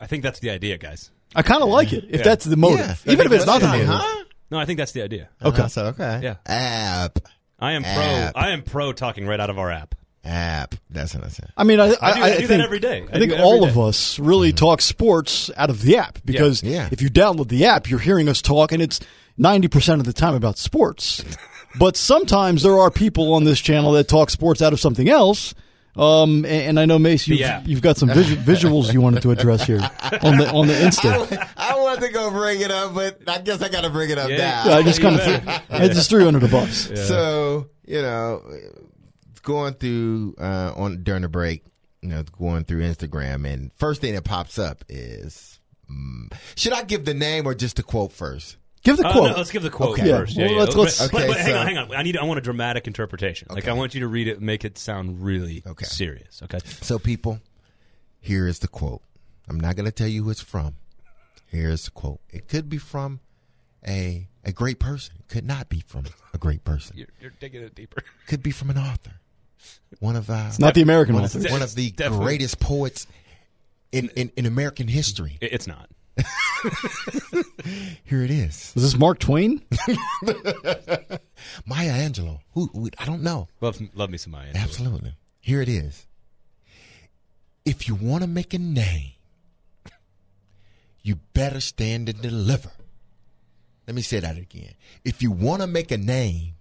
[0.00, 1.10] I think that's the idea, guys.
[1.34, 2.22] I kind of like it if Yeah.
[2.24, 3.12] that's the motive, Yeah.
[3.12, 3.86] even if it's not the motive.
[3.88, 4.24] Huh?
[4.50, 5.28] No, I think that's the idea.
[5.42, 5.62] Okay.
[5.62, 6.20] I said, okay.
[6.22, 6.34] Yeah.
[6.46, 7.18] App.
[7.58, 7.92] I am pro.
[7.92, 8.32] App.
[8.36, 9.94] I am pro talking right out of our app.
[10.24, 10.74] App.
[10.90, 11.50] That's what I said.
[11.56, 13.06] I mean, I, I, I do- I do that every day.
[13.12, 14.56] I I think all every of us really mm-hmm.
[14.56, 16.88] talk sports out of the app because Yeah.
[16.90, 19.00] if you download the app, you're hearing us talk, and it's
[19.36, 21.24] ninety percent of the time about sports.
[21.78, 25.54] but sometimes there are people on this channel that talk sports out of something else.
[25.96, 27.66] Um, and, and I know Mace, you've, app.
[27.66, 29.80] you've got some visu- visuals you wanted to address here
[30.22, 31.48] on the on the Insta.
[31.56, 34.18] I wanted to go bring it up, but I guess I got to bring it
[34.18, 34.36] up Yeah.
[34.36, 34.64] now.
[34.68, 35.62] Yeah, I just You kind of better.
[35.70, 36.90] I just threw you under the bus.
[37.08, 38.42] So you know,
[39.42, 41.64] going through uh, on during the break,
[42.02, 45.60] you know, going through Instagram, and first thing that pops up is,
[45.90, 48.56] mm, should I give the name or just the quote first?
[48.82, 49.30] Give the Uh, quote.
[49.32, 50.08] no, let's give the quote Okay.
[50.10, 50.36] first.
[50.36, 50.60] Yeah, Yeah, well, yeah.
[50.64, 51.94] let's- let's- But- but, Okay, but hang so- on, hang on.
[51.94, 52.16] I need.
[52.16, 53.48] I want a dramatic interpretation.
[53.50, 55.86] Like I want you to read it, make it sound really Okay.
[55.86, 56.40] serious.
[56.42, 56.58] Okay.
[56.82, 57.40] So, people,
[58.20, 59.02] here is the quote.
[59.48, 60.74] I'm not going to tell you who it's from.
[61.46, 62.20] Here's the quote.
[62.30, 63.20] It could be from
[63.86, 65.14] a a great person.
[65.18, 66.96] It could not be from a great person.
[66.96, 68.02] You're, you're digging it deeper.
[68.28, 69.12] Could be from an author.
[69.98, 71.44] One of uh, It's not the American one, authors.
[71.44, 72.24] of, one of the Definitely.
[72.26, 73.06] greatest poets
[73.90, 75.38] in, in, in American history.
[75.40, 75.88] It's not.
[78.04, 78.72] Here it is.
[78.74, 79.62] Is this Mark Twain?
[81.66, 82.40] Maya Angelou.
[82.52, 83.48] Who, who I don't know.
[83.60, 84.52] Love, love me some Maya.
[84.52, 84.62] Angelou.
[84.62, 85.14] Absolutely.
[85.40, 86.06] Here it is.
[87.64, 89.12] If you want to make a name,
[91.02, 92.70] you better stand and deliver.
[93.86, 94.74] Let me say that again.
[95.04, 96.54] If you want to make a name,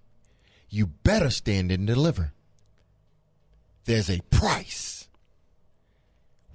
[0.69, 2.33] you better stand and deliver.
[3.85, 5.07] There's a price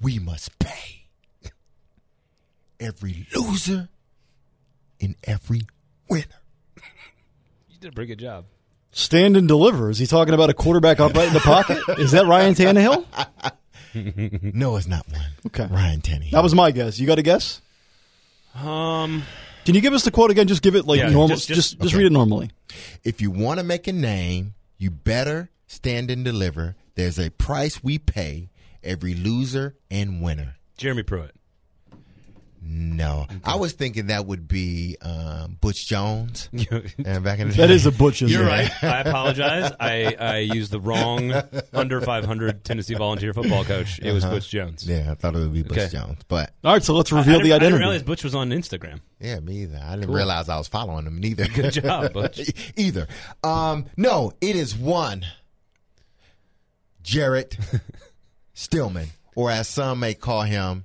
[0.00, 0.99] we must pay.
[2.80, 3.88] Every loser
[5.00, 5.60] and every
[6.08, 6.24] winner.
[7.68, 8.46] You did a pretty good job.
[8.92, 9.90] Stand and deliver.
[9.90, 11.78] Is he talking about a quarterback upright in the pocket?
[11.98, 13.04] Is that Ryan Tannehill?
[13.92, 15.20] No, it's not one.
[15.48, 15.66] Okay.
[15.68, 16.28] Ryan Tenney.
[16.30, 17.00] That was my guess.
[17.00, 17.60] You got a guess?
[18.54, 19.24] Um.
[19.64, 20.46] Can you give us the quote again?
[20.46, 21.28] Just give it like Yeah, normal.
[21.36, 22.50] just- Just just- just, read it normally.
[23.02, 26.76] If you want to make a name, you better stand and deliver.
[26.94, 28.50] There's a price we pay
[28.84, 30.54] every loser and winner.
[30.76, 31.34] Jeremy Pruitt.
[32.62, 36.48] No, I was thinking that would be um, Butch Jones.
[36.52, 37.74] You're And back in the That day.
[37.74, 38.20] is a butch.
[38.20, 38.44] isn't it?
[38.46, 38.70] right.
[38.84, 39.72] I apologize.
[39.80, 41.32] I, I used the wrong
[41.72, 43.98] under 500 Tennessee volunteer football coach.
[44.00, 44.86] It was Butch Jones.
[44.86, 45.88] Yeah, I thought it would be Butch Okay.
[45.88, 47.54] Jones, but All right, so let's reveal didn't- the identity.
[47.54, 49.00] I didn't realize Butch was on Instagram.
[49.20, 49.80] yeah, me either.
[49.82, 51.46] I didn't realize I was following him neither.
[51.46, 52.52] Good job, Butch.
[52.76, 53.08] either.
[53.42, 55.24] Um, no, it is one
[57.02, 57.56] Jarrett
[58.52, 60.84] Stillman, or as some may call him,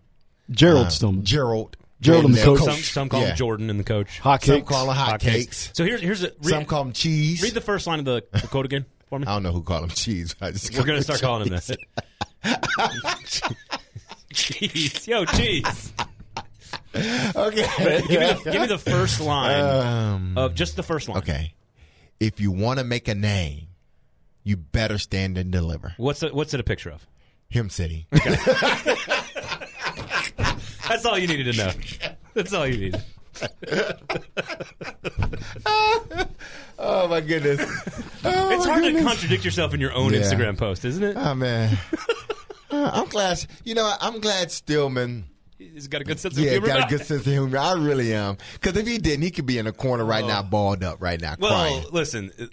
[0.52, 1.24] Gerald uh, Stillman.
[1.24, 1.78] Gerald.
[2.02, 2.60] Gerald and the coach.
[2.60, 3.30] Some, some call Yeah.
[3.30, 4.20] him Jordan and the coach.
[4.20, 4.68] Hot Some cakes.
[4.70, 5.72] call him hot, cakes.
[5.74, 7.42] So here's here's a read, Some call him cheese.
[7.42, 9.26] read the first line of the, the quote again for me.
[9.26, 10.36] I don't know who called him cheese.
[10.42, 11.78] I just We're gonna start calling him that.
[14.34, 15.94] cheese, yo, cheese.
[16.96, 17.68] Okay.
[17.78, 21.18] Give me the give me the first line Um, of just the first line.
[21.20, 21.54] okay.
[22.20, 23.68] If you want to make a name,
[24.44, 25.94] you better stand and deliver.
[25.98, 27.06] What's it, what's it a picture of?
[27.50, 28.08] Him City.
[30.88, 31.72] That's all you needed to know.
[32.34, 33.04] That's all you needed.
[36.80, 37.60] oh my goodness.
[38.24, 40.22] Oh, It's my hard to contradict yourself in your own Yeah.
[40.22, 41.16] Instagram post, isn't it?
[41.18, 41.78] Oh man.
[42.72, 43.46] Uh, I'm glad.
[43.64, 45.26] You know, I'm glad Stillman
[45.58, 46.68] He's got a good sense of Yeah, humor.
[46.68, 47.58] got a good sense of humor.
[47.58, 48.38] I really am.
[48.54, 51.20] Because if he didn't, he could be in a corner right now, balled up right
[51.20, 51.86] now, well, crying.
[51.92, 52.32] listen.
[52.40, 52.46] uh,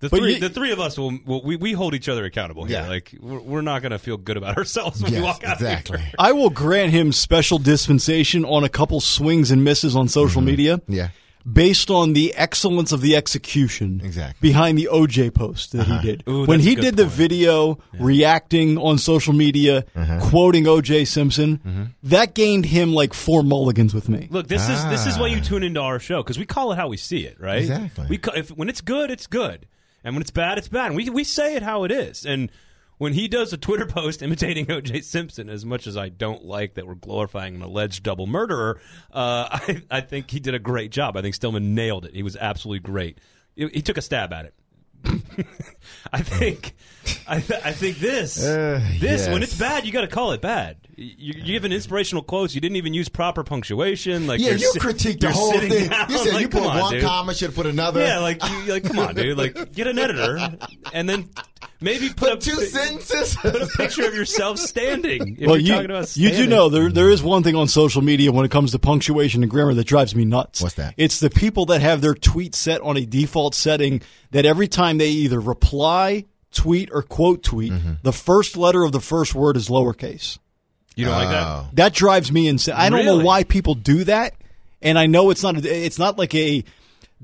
[0.00, 2.24] The But three, you- the three of us will, will we, we hold each other
[2.24, 2.80] accountable here.
[2.80, 2.88] Yeah.
[2.88, 5.56] Like we're, we're not going to feel good about ourselves when we walk out.
[5.56, 5.98] exactly.
[5.98, 6.12] Here.
[6.18, 10.46] I will grant him special dispensation on a couple swings and misses on social mm-hmm.
[10.46, 10.76] media.
[10.78, 10.92] Mm-hmm.
[10.92, 11.08] Yeah.
[11.50, 14.46] Based on the excellence of the execution Exactly.
[14.46, 16.02] behind the OJ post that he uh-huh.
[16.02, 16.24] did.
[16.28, 17.14] Ooh, when he good did the point.
[17.14, 20.20] video reacting on social media, uh-huh.
[20.28, 21.82] quoting OJ Simpson, mm-hmm.
[22.02, 24.28] that gained him like four mulligans with me.
[24.30, 25.44] Look, this is this is why you ah.
[25.44, 27.62] tune into our show because we call it how we see it, right?
[27.62, 28.06] Exactly.
[28.10, 29.66] We ca- if, when it's good, it's good,
[30.04, 30.86] and when it's bad, it's bad.
[30.86, 32.24] And we we say it how it is.
[32.24, 32.50] And
[32.98, 35.00] when he does a Twitter post imitating O.J.
[35.00, 38.80] Simpson, as much as I don't like that we're glorifying an alleged double murderer,
[39.12, 41.16] uh, I I think he did a great job.
[41.16, 42.14] I think Stillman nailed it.
[42.14, 43.18] He was absolutely great.
[43.56, 44.54] He, he took a stab at it.
[46.12, 46.74] I think,
[47.26, 50.40] I, th- I think this, Uh, this when it's bad, you got to call it
[50.40, 50.76] bad.
[50.96, 52.54] You, you give an inspirational quotes.
[52.54, 54.26] You didn't even use proper punctuation.
[54.26, 55.88] Like yeah, you're si- critiqued the whole thing.
[55.88, 56.10] down.
[56.10, 57.02] You said Like, you put on, one dude.
[57.04, 58.00] comment, should put another.
[58.00, 59.38] Yeah, like you, like come on, dude.
[59.38, 60.38] Like get an editor,
[60.92, 61.30] and then
[61.80, 63.34] maybe put, put a, two sentences.
[63.36, 65.36] put a picture of yourself standing.
[65.38, 67.68] If well, you're you, talking about you do know there there is one thing on
[67.68, 70.62] social media when it comes to punctuation and grammar that drives me nuts.
[70.62, 70.94] What's that?
[70.96, 74.98] It's the people that have their tweet set on a default setting that every time
[74.98, 77.92] they either reply, tweet, or quote tweet, Mm-hmm.
[78.02, 80.38] the first letter of the first word is lowercase.
[80.96, 81.30] You don't like Oh.
[81.70, 81.76] that?
[81.76, 82.74] That drives me insane.
[82.76, 84.34] I don't know why people do that,
[84.82, 85.64] and I know it's not.
[85.64, 86.64] It's not like a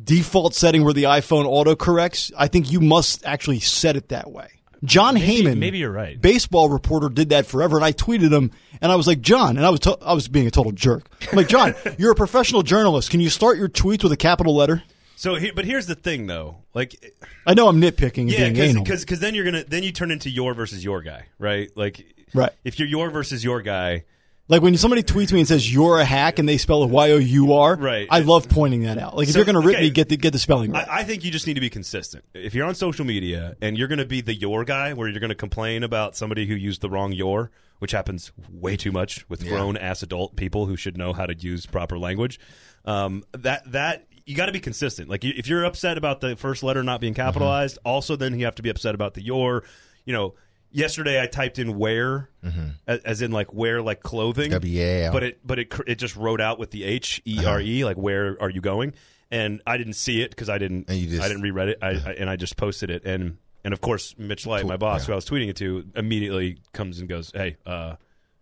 [0.03, 2.33] default setting where the iPhone autocorrects.
[2.37, 4.49] I think you must actually set it that way.
[4.85, 6.21] John Heyman, maybe you're right.
[6.21, 9.65] Baseball reporter did that forever, and I tweeted him, and I was like, John, and
[9.65, 11.09] I was to- I was being a total jerk.
[11.31, 13.11] I'm like, John, you're a professional journalist.
[13.11, 14.83] Can you start your tweets with a capital letter?
[15.17, 16.59] So, but here's the thing, though.
[16.75, 17.15] Like,
[17.47, 20.53] I know I'm nitpicking yeah, because because then you're gonna then you turn into your
[20.53, 21.71] versus your guy, right?
[21.75, 22.05] Like,
[22.35, 22.53] Right.
[22.65, 24.05] If you're your versus your guy,
[24.49, 27.11] Like when somebody tweets me and says you're a hack and they spell it Y
[27.11, 28.07] O U R, Right.
[28.11, 29.17] I love pointing that out.
[29.17, 29.85] Like if So, you're going to rip okay.
[29.87, 30.89] me, get the get the spelling right.
[30.89, 32.25] I, I think you just need to be consistent.
[32.33, 35.19] If you're on social media and you're going to be the your guy, where you're
[35.19, 39.29] going to complain about somebody who used the wrong your, which happens way too much
[39.29, 42.39] with grown ass adult people who should know how to use proper language.
[42.85, 45.09] Um, that that you got to be consistent.
[45.09, 48.55] Like if you're upset about the first letter not being capitalized, also then you have
[48.57, 49.65] to be upset about the your.
[50.05, 50.35] You know,
[50.77, 52.69] yesterday I typed in wear, mm-hmm.
[52.87, 54.51] as, as in like wear like clothing.
[54.51, 55.13] W-A-L.
[55.13, 57.89] But it but it it just wrote out with the H E R E uh-huh.
[57.89, 58.95] like where are you going?
[59.31, 61.79] And I didn't see it because I didn't just- I didn't reread it.
[61.83, 65.03] I, I and I just posted it and and of course Mitch Light, my boss,
[65.03, 65.07] yeah.
[65.07, 67.97] who I was tweeting it to, immediately comes and goes, "Hey, uh,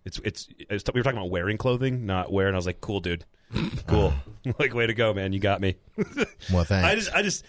[0.05, 2.83] it's it's, it's we were talking about wearing clothing, not wear." And I was like,
[2.83, 3.25] "Cool, dude,
[3.87, 4.53] cool, uh-huh.
[4.59, 5.77] like way to go, man, you got me."
[6.53, 6.69] Well, thanks.
[6.85, 7.45] I just I just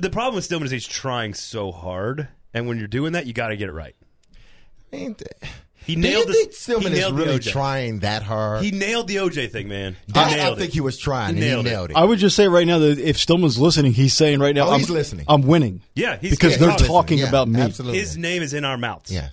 [0.00, 3.32] the problem with Stillman is he's trying so hard, and when you're doing that, you
[3.32, 3.94] got to get it right.
[4.92, 5.30] Man, th-
[5.86, 8.62] He Do nailed you the- think Stillman is really trying that hard?
[8.64, 9.96] He nailed the OJ thing, man.
[10.06, 10.74] He I, I nailed think it.
[10.74, 11.34] he was trying.
[11.36, 11.74] He nailed he it.
[11.74, 11.96] nailed it.
[11.96, 14.72] I would just say right now that if Stillman's listening, he's saying right now, Oh,
[14.72, 15.24] I'm, he's listening.
[15.28, 17.98] I'm winning Yeah, he's because yeah, they're he's talking Yeah, about me, Absolutely.
[17.98, 19.10] His name is in our mouths.
[19.10, 19.28] yeah.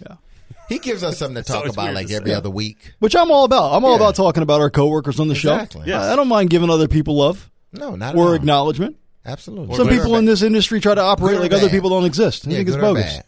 [0.70, 2.36] He gives us something to talk always about like every say.
[2.36, 2.94] other week.
[3.00, 3.74] which I'm all about.
[3.74, 3.96] I'm all Yeah.
[3.98, 5.82] about talking about our coworkers on the Exactly.
[5.82, 5.88] show.
[5.88, 6.04] Yes.
[6.04, 8.98] I I don't mind giving other people love No, not at or acknowledgement.
[9.28, 9.76] Absolutely.
[9.76, 12.48] Some people in this industry try to operate Good or like other people don't exist.
[12.48, 13.16] I yeah, think it's bogus.
[13.16, 13.22] Yeah.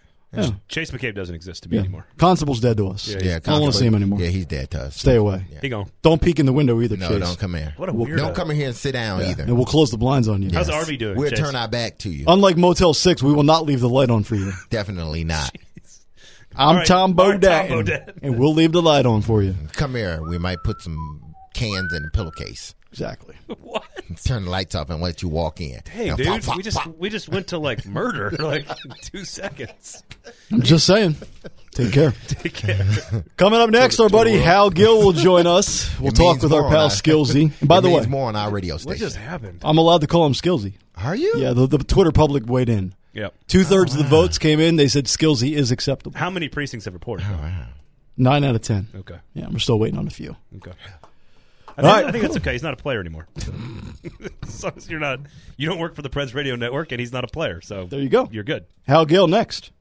[0.68, 2.06] Chase McCabe doesn't exist to me anymore.
[2.18, 3.08] Constable's dead to us.
[3.08, 4.20] Yeah, Yeah, I don't want to see him anymore.
[4.22, 4.96] Yeah, he's dead to us.
[4.96, 5.44] Stay away.
[5.52, 5.60] Yeah.
[5.62, 5.90] He gone.
[6.04, 7.20] Don't peek in the window either, No, Chase.
[7.20, 7.74] don't come here.
[7.78, 8.18] What a weirdo.
[8.18, 9.44] Don't come in here and sit down either.
[9.44, 10.52] And we'll close the blinds on you.
[10.54, 10.86] How's Yes.
[10.88, 11.18] RV doing?
[11.18, 11.40] We'll Chase?
[11.40, 12.26] turn our back to you.
[12.28, 14.52] Unlike Motel 6, we will not leave the light on for you.
[14.70, 15.52] Definitely not.
[16.56, 16.86] I'm right.
[16.88, 18.14] Tom All right, Tom Bodett, Bodett.
[18.22, 19.56] and we'll leave the light on for you.
[19.74, 20.22] Come here.
[20.22, 22.76] We might put some cans in the pillowcase.
[22.92, 23.36] Exactly.
[23.62, 23.84] What?
[24.24, 25.82] Turn the lights off and let you walk in.
[25.92, 26.98] Hey, Now, dude, pop, pop, we just pop.
[26.98, 28.68] we just went to like murder like
[29.04, 30.04] two seconds.
[30.52, 31.16] I'm just saying.
[31.72, 32.14] Take care.
[32.28, 32.84] Take care.
[33.38, 35.98] Coming up next, our buddy Hal Gill will join us.
[36.00, 37.52] We'll It talk with our pal our- Skillsy.
[37.60, 39.60] And by the way, more on our radio What just happened?
[39.64, 40.74] I'm allowed to call him Skillsy.
[40.96, 41.34] Are you?
[41.38, 42.96] Yeah, the, the Twitter public weighed in.
[43.14, 43.34] Yep.
[43.48, 44.76] Two thirds of the oh, votes came in.
[44.76, 46.18] They said Skillsy is acceptable.
[46.18, 47.26] How many precincts have reported?
[47.30, 47.68] Oh, wow.
[48.18, 48.88] Nine out of ten.
[48.96, 49.18] Okay.
[49.34, 50.36] Yeah, we're still waiting on a few.
[50.58, 50.72] Okay.
[51.80, 52.06] I think, right.
[52.06, 52.52] I think that's okay.
[52.54, 53.28] He's not a player anymore.
[54.44, 55.20] as long as you're not,
[55.56, 57.62] you don't work for the Preds Radio Network, and he's not a player.
[57.62, 58.28] So There you go.
[58.32, 58.66] You're good.
[58.86, 59.72] Hal Gill next.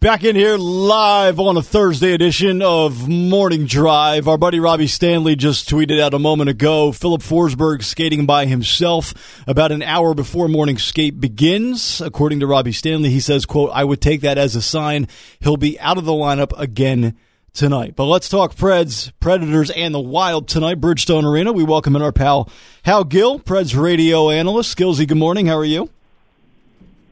[0.00, 4.26] Back in here live on a Thursday edition of Morning Drive.
[4.26, 9.12] Our buddy Robbie Stanley just tweeted out a moment ago Filip Forsberg skating by himself
[9.46, 12.00] about an hour before morning skate begins.
[12.00, 15.06] According to Robbie Stanley, he says, quote, I would take that as a sign
[15.40, 17.18] he'll be out of the lineup again
[17.52, 17.94] tonight.
[17.96, 20.80] But let's talk Preds, Predators, and the Wild tonight.
[20.80, 21.52] Bridgestone Arena.
[21.52, 22.48] We welcome in our pal
[22.84, 24.76] Hal Gill, Preds radio analyst.
[24.76, 25.46] Skillsy, good morning.
[25.46, 25.90] How are you?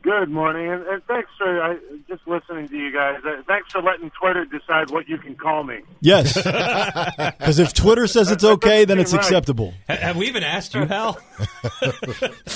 [0.00, 1.76] Good morning, and, and thanks for I,
[2.08, 3.18] just listening to you guys.
[3.26, 5.80] Uh, thanks for letting Twitter decide what you can call me.
[6.00, 6.32] Yes,
[7.38, 9.20] because if Twitter says it's okay, then it's Right.
[9.22, 9.74] acceptable.
[9.88, 11.18] Ha- Have we even asked you, Hal?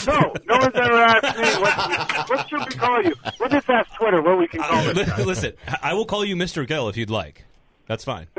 [0.07, 3.15] No, no one's ever asked me what, what should we call you.
[3.39, 4.97] We'll just ask Twitter what we can call it.
[4.97, 6.67] Li- Listen, I will call you Mr.
[6.67, 7.45] Gill if you'd like.
[7.87, 8.27] That's fine.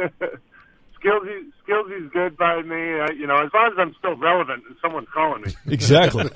[1.04, 2.78] Skillsy, Skillsy's good by me.
[3.20, 5.54] You know, as long as I'm still relevant and someone's calling me.
[5.74, 6.30] Exactly.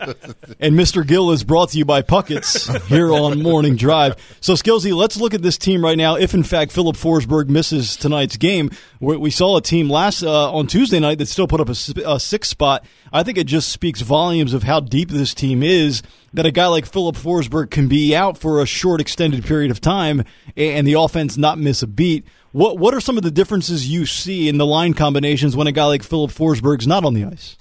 [0.59, 1.07] and Mr.
[1.07, 4.15] Gill is brought to you by Puckett's here on Morning Drive.
[4.41, 6.15] So, Skillsy, let's look at this team right now.
[6.15, 10.51] If, in fact, Filip Forsberg misses tonight's game, we, we saw a team last uh,
[10.51, 12.85] on Tuesday night that still put up a six spot.
[13.13, 16.67] I think it just speaks volumes of how deep this team is that a guy
[16.67, 20.23] like Filip Forsberg can be out for a short, extended period of time
[20.57, 22.25] and the offense not miss a beat.
[22.51, 25.71] What, what are some of the differences you see in the line combinations when a
[25.71, 27.57] guy like Filip Forsberg's not on the ice?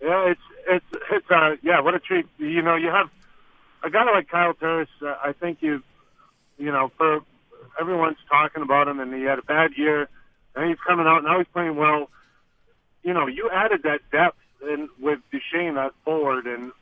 [0.00, 2.26] Yeah, it's it's it's uh yeah, what a treat.
[2.38, 3.08] You know, you have
[3.82, 4.88] a guy like Kyle Turris.
[5.00, 5.82] Uh, I think you,
[6.58, 7.20] you know, for
[7.80, 10.08] everyone's talking about him, and he had a bad year,
[10.54, 12.10] and he's coming out now he's playing well.
[13.02, 16.72] You know, you added that depth in with Duchene at forward, and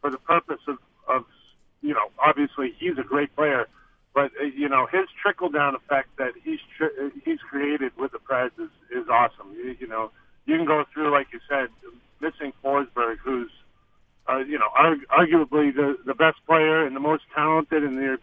[0.00, 1.24] for the purpose of of
[1.82, 3.66] you know, obviously he's a great player,
[4.16, 8.18] but uh, you know his trickle down effect that he's tr- he's created with the
[8.18, 9.52] Preds is is awesome.
[9.54, 10.10] You, you know,
[10.46, 11.68] you can go through like you said,
[12.20, 13.50] missing Forsberg, who's
[14.26, 18.16] uh, you know arg- arguably the the best player and the most talented and your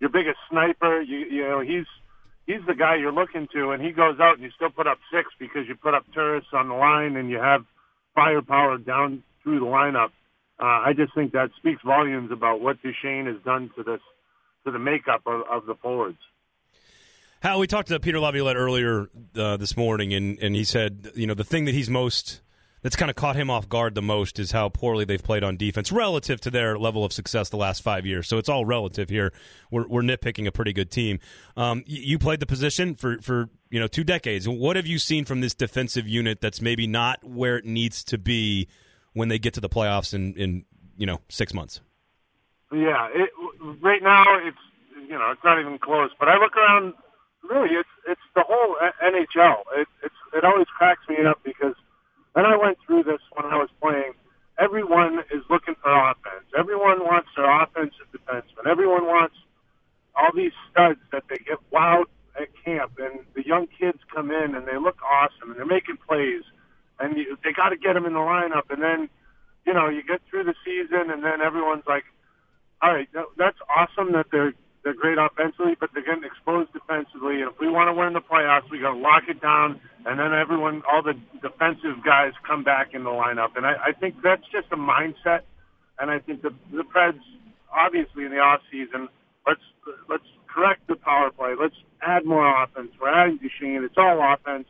[0.00, 1.00] your biggest sniper.
[1.00, 1.86] You you know he's
[2.46, 4.98] he's the guy you're looking to, and he goes out and you still put up
[5.10, 7.64] six because you put up Turris on the line and you have
[8.14, 10.10] firepower down through the lineup.
[10.60, 14.00] Uh, I just think that speaks volumes about what Duchene has done to this
[14.68, 16.18] to the makeup of, of the forwards.
[17.40, 21.26] How we talked to Peter Laviolette earlier uh, this morning, and, and he said, you
[21.26, 22.40] know, the thing that he's most
[22.82, 25.56] that's kind of caught him off guard the most is how poorly they've played on
[25.56, 28.28] defense relative to their level of success the last five years.
[28.28, 29.32] So it's all relative here.
[29.70, 31.18] We're, we're nitpicking a pretty good team.
[31.56, 34.48] Um, you played the position for, for you know two decades.
[34.48, 38.18] What have you seen from this defensive unit that's maybe not where it needs to
[38.18, 38.68] be
[39.12, 40.64] when they get to the playoffs in, in
[40.96, 41.80] you know six months?
[42.72, 43.30] Yeah, it,
[43.80, 44.58] right now it's
[45.08, 46.10] you know it's not even close.
[46.18, 46.94] But I look around,
[47.48, 49.62] really, it's it's the whole NHL.
[49.78, 51.76] It it's it always cracks me up because,
[52.34, 54.14] and I went through this when I was playing.
[54.58, 56.44] Everyone is looking for offense.
[56.58, 58.66] Everyone wants their offensive defenseman.
[58.68, 59.36] Everyone wants
[60.16, 62.06] all these studs that they get wowed
[62.40, 65.98] at camp, and the young kids come in and they look awesome and they're making
[66.08, 66.42] plays,
[67.00, 69.08] and you, they got to get them in the lineup, and then.
[69.66, 72.04] You know, you get through the season, and then everyone's like,
[72.82, 77.42] all right, that- that's awesome that they're they're great offensively, but they're getting exposed defensively.
[77.42, 80.18] And if we want to win the playoffs, we got to lock it down, and
[80.18, 83.56] then everyone, all the defensive guys, come back in the lineup.
[83.56, 85.40] And I, I think that's just a mindset.
[85.98, 87.20] And I think the the Preds,
[87.72, 89.08] obviously in the off season,
[89.46, 89.60] let's
[90.08, 91.54] let's correct the power play.
[91.60, 92.92] Let's add more offense.
[93.00, 93.82] We're adding Duchene.
[93.84, 94.68] It's all offense.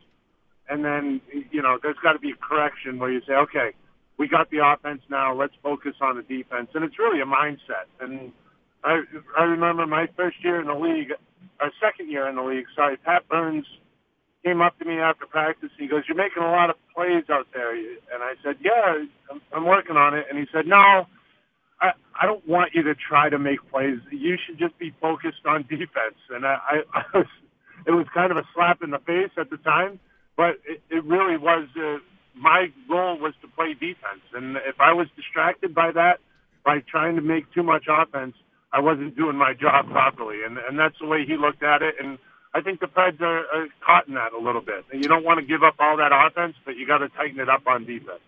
[0.67, 3.73] And then you know, there's got to be a correction where you say, okay,
[4.19, 5.33] we got the offense now.
[5.33, 6.69] Let's focus on the defense.
[6.75, 7.87] And it's really a mindset.
[8.01, 8.31] And
[8.83, 9.01] I
[9.37, 11.13] I remember my first year in the league,
[11.59, 12.65] or second year in the league.
[12.75, 13.65] Sorry, Pat Burns
[14.43, 15.69] came up to me after practice.
[15.79, 19.41] He goes, "You're making a lot of plays out there," and I said, "Yeah, I'm,
[19.53, 21.07] I'm working on it." And he said, "No."
[21.81, 23.99] I, I don't want you to try to make plays.
[24.11, 26.19] You should just be focused on defense.
[26.29, 27.27] And I, I, I was,
[27.87, 29.97] it was kind of a slap in the face at the time,
[30.35, 31.69] but it, it really was.
[31.77, 31.99] Uh,
[32.35, 36.19] my goal was to play defense, and if I was distracted by that,
[36.65, 38.35] by trying to make too much offense,
[38.71, 40.43] I wasn't doing my job properly.
[40.45, 41.95] And and that's the way he looked at it.
[41.99, 42.17] And
[42.53, 44.85] I think the Preds are, are caught in that a little bit.
[44.91, 47.39] And you don't want to give up all that offense, but you got to tighten
[47.39, 48.21] it up on defense.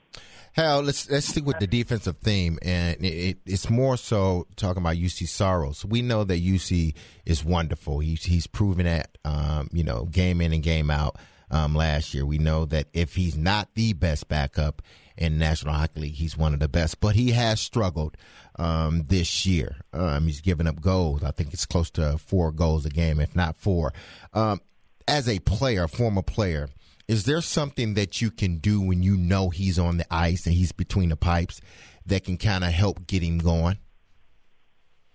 [0.53, 4.97] Hal, let's let's stick with the defensive theme, and it, it's more so talking about
[4.97, 5.85] Juuse Saros.
[5.85, 6.93] We know that Juuse
[7.25, 7.99] is wonderful.
[7.99, 11.15] He's he's proven that, um, you know, game in and game out.
[11.51, 14.81] Um, last year, we know that if he's not the best backup
[15.17, 17.01] in National Hockey League, he's one of the best.
[17.01, 18.15] But he has struggled
[18.57, 19.75] um, this year.
[19.91, 21.23] Um, he's given up goals.
[21.23, 23.93] I think it's close to four goals a game, if not four.
[24.33, 24.61] Um,
[25.07, 26.69] as a player, a former player,
[27.07, 30.55] is there something that you can do when you know he's on the ice and
[30.55, 31.59] he's between the pipes
[32.05, 33.77] that can kind of help get him going?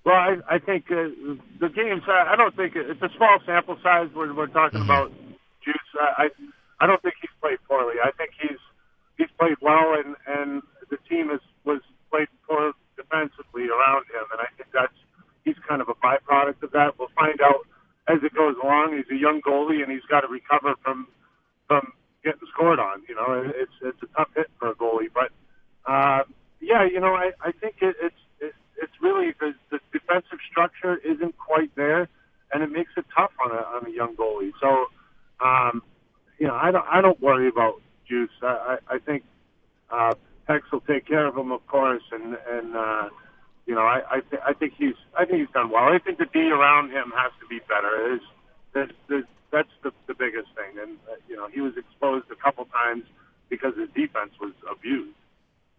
[0.05, 1.09] Well, I, I think uh,
[1.59, 2.03] the games.
[2.07, 4.09] I don't think it's a small sample size.
[4.15, 5.11] We're, we're talking about
[5.67, 5.91] Juice.
[5.99, 6.27] I, I
[6.81, 7.97] I don't think he's played poorly.
[8.03, 8.63] I think he's
[9.19, 14.41] he's played well, and and the team is was played poor defensively around him, and
[14.41, 14.95] I think that's
[15.45, 16.99] he's kind of a byproduct of that.
[16.99, 17.67] We'll find out
[18.09, 18.97] as it goes along.
[18.97, 21.09] He's a young goalie, and he's got to recover from
[21.67, 21.93] from
[22.25, 23.03] getting scored on.
[23.09, 25.31] You know, it's it's a tough hit for a goalie, but
[25.91, 26.23] uh,
[26.61, 30.97] yeah, you know, I I think it, it's it, it's really the, the defensive pressure
[31.05, 32.09] isn't quite there,
[32.53, 34.53] and it makes it tough on a on a young goalie.
[34.61, 34.87] So,
[35.45, 35.83] um,
[36.39, 38.31] you know, I don't I don't worry about Juice.
[38.43, 39.25] I I, I think
[39.91, 40.15] uh,
[40.49, 43.09] Pex will take care of him, of course, and and uh,
[43.67, 45.85] you know, I I, th- I think he's I think he's done well.
[45.85, 48.15] I think the D around him has to be better.
[48.15, 48.21] Is
[48.75, 48.91] that
[49.53, 53.05] that's the the biggest thing, and uh, you know, he was exposed a couple times
[53.49, 55.17] because his defense was abused.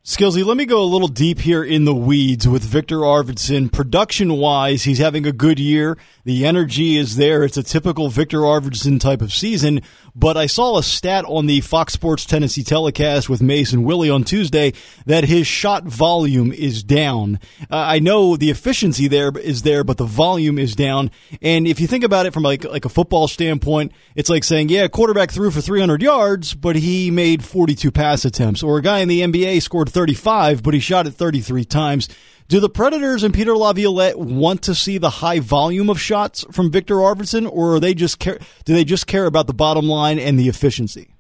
[0.08, 3.70] Skillsy, let me go a little deep here in the weeds with Victor Arvidsson.
[3.70, 5.98] Production wise, he's having a good year.
[6.24, 7.44] The energy is there.
[7.44, 9.82] It's a typical Victor Arvidsson type of season.
[10.16, 14.24] But I saw a stat on the Fox Sports Tennessee telecast with Mason Willie on
[14.24, 14.74] Tuesday
[15.06, 17.40] that his shot volume is down.
[17.70, 21.12] Uh, I know the efficiency there is there, but the volume is down.
[21.42, 24.70] And if you think about it from like like a football standpoint, it's like saying,
[24.70, 29.00] yeah, quarterback threw for 300 yards, but he made 42 pass attempts, or a guy
[29.00, 32.08] in the NBA scored 35, but he shot it 33 times.
[32.48, 36.72] Do the Predators and Peter Laviolette want to see the high volume of shots from
[36.72, 40.20] Victor Arvidsson, or are they just care, do they just care about the bottom line
[40.20, 41.16] and the efficiency?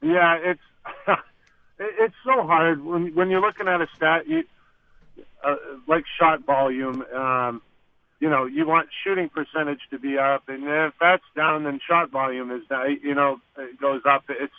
[0.00, 0.60] Yeah, it's
[1.80, 4.44] it's so hard when when you're looking at a stat you,
[5.42, 5.56] uh,
[5.88, 7.02] like shot volume.
[7.12, 7.62] Um,
[8.20, 12.12] you know, you want shooting percentage to be up, and if that's down, then shot
[12.12, 13.00] volume is down.
[13.02, 14.22] You know, it goes up.
[14.28, 14.54] It's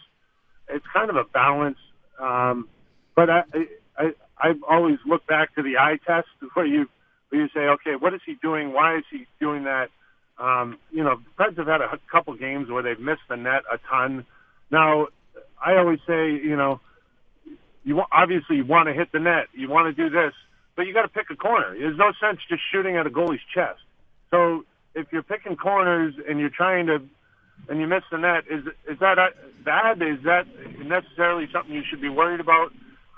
[0.68, 1.78] it's kind of a balance.
[2.20, 2.68] Um,
[3.15, 3.43] but I,
[3.97, 6.88] I I've always looked back to the eye test where you
[7.30, 8.73] where you say, okay, what is he doing?
[8.73, 9.89] Why is he doing that?
[10.38, 13.63] Um, you know, the Preds have had a couple games where they've missed the net
[13.71, 14.26] a ton.
[14.71, 15.08] Now,
[15.63, 16.80] I always say, you know,
[17.84, 20.34] you want, obviously you want to hit the net, you want to do this,
[20.76, 21.76] but you got to pick a corner.
[21.78, 23.80] There's no sense just shooting at a goalie's chest.
[24.32, 24.63] So
[24.95, 27.02] if you're picking corners and you're trying to
[27.69, 29.17] and you miss the net, is is that
[29.63, 30.02] bad?
[30.02, 30.45] Is that
[30.84, 32.71] necessarily something you should be worried about?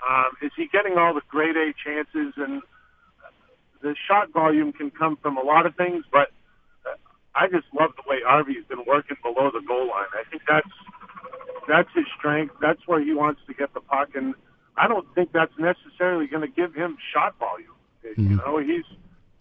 [0.08, 2.34] Um, is he getting all the grade A chances?
[2.36, 2.62] And
[3.82, 6.30] the shot volume can come from a lot of things, but
[7.34, 10.08] I just love the way Arvy's been working below the goal line.
[10.14, 10.68] I think that's
[11.68, 12.54] that's his strength.
[12.60, 14.34] That's where he wants to get the puck, and
[14.76, 17.68] I don't think that's necessarily going to give him shot volume.
[18.04, 18.30] Mm-hmm.
[18.30, 18.84] You know, he's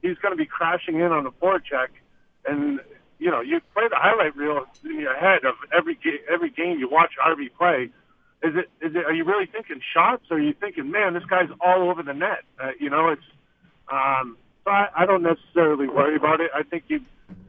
[0.02, 1.90] he's going to be crashing in on the forecheck,
[2.46, 2.80] and
[3.18, 6.78] you know, you play the highlight reel in your head of every ga- every game
[6.80, 7.90] you watch Arvy play
[8.44, 11.26] is it is it are you really thinking shots or are you thinking man this
[11.26, 12.44] guy's all over the net?
[12.62, 13.22] Uh, you know it's
[13.92, 16.52] um so I, I don't necessarily worry about it.
[16.54, 17.02] I think you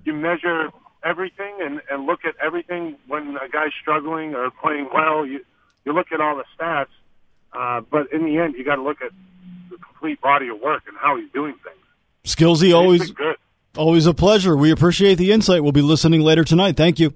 [0.05, 0.71] you measure
[1.05, 5.27] everything and and look at everything when a guy's struggling or playing well.
[5.27, 5.45] You
[5.85, 6.87] you look at all the stats
[7.53, 9.13] uh but in the end you got to look at
[9.71, 12.35] the complete body of work and how he's doing things.
[12.37, 13.37] Skillsy always good.
[13.77, 14.57] always a pleasure.
[14.57, 15.63] We appreciate the insight.
[15.63, 16.77] We'll be listening later tonight.
[16.77, 17.15] Thank you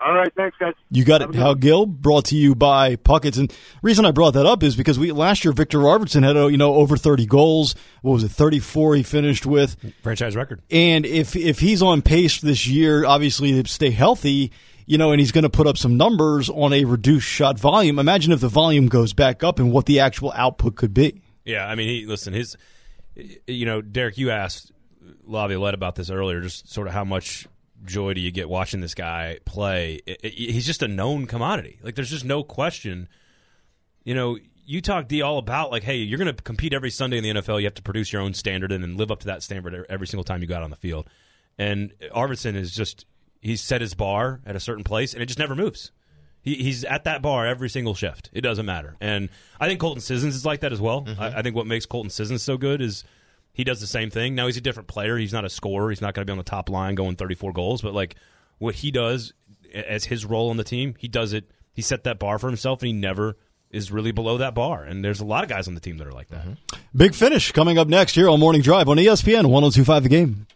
[0.00, 0.74] all right, thanks, guys.
[0.90, 1.34] You got it.
[1.34, 3.38] Hal Gill, brought to you by Puckett's.
[3.38, 6.46] And reason I brought that up is because we last year Victor Arvidsson had uh,
[6.46, 7.74] you know over thirty goals.
[8.02, 8.94] What was it, thirty four?
[8.94, 10.62] He finished with franchise record.
[10.70, 14.52] And if if he's on pace this year, obviously to stay healthy,
[14.86, 17.98] you know, and he's going to put up some numbers on a reduced shot volume.
[17.98, 21.20] Imagine if the volume goes back up and what the actual output could be.
[21.44, 22.56] Yeah, I mean, he listen, his,
[23.46, 24.72] you know, Derek, you asked
[25.24, 27.46] Laviolette about this earlier, just sort of how much
[27.84, 30.00] joy do you get watching this guy play?
[30.06, 31.78] It, it, he's just a known commodity.
[31.82, 33.08] Like there's just no question.
[34.04, 37.18] You know, you talk D all about like, hey, you're going to compete every Sunday
[37.18, 37.58] in the NFL.
[37.58, 40.06] You have to produce your own standard and then live up to that standard every
[40.06, 41.08] single time you go out on the field.
[41.58, 43.06] And Arvidsson is just
[43.40, 45.92] he's set his bar at a certain place and it just never moves.
[46.42, 48.30] He, he's at that bar every single shift.
[48.32, 48.96] It doesn't matter.
[49.00, 49.28] And
[49.60, 51.02] I think Colton Sissons is like that as well.
[51.02, 51.20] Mm-hmm.
[51.20, 53.04] I, I think what makes Colton Sissons so good is–
[53.52, 54.34] he does the same thing.
[54.34, 55.16] Now he's a different player.
[55.16, 55.90] He's not a scorer.
[55.90, 57.82] He's not going to be on the top line going 34 goals.
[57.82, 58.16] But like
[58.58, 59.32] what he does
[59.74, 61.50] as his role on the team, he does it.
[61.72, 63.36] He set that bar for himself, and he never
[63.70, 64.82] is really below that bar.
[64.82, 66.44] And there's a lot of guys on the team that are like that.
[66.44, 66.80] Mm-hmm.
[66.96, 70.46] Big finish coming up next here on Morning Drive on ESPN 1025 The Game.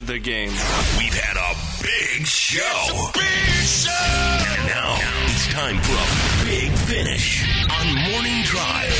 [0.00, 0.50] The game.
[0.98, 3.10] We've had a big show.
[3.14, 3.90] Big show.
[3.90, 6.35] And now it's time for a big
[6.86, 8.94] finish on Morning Drive.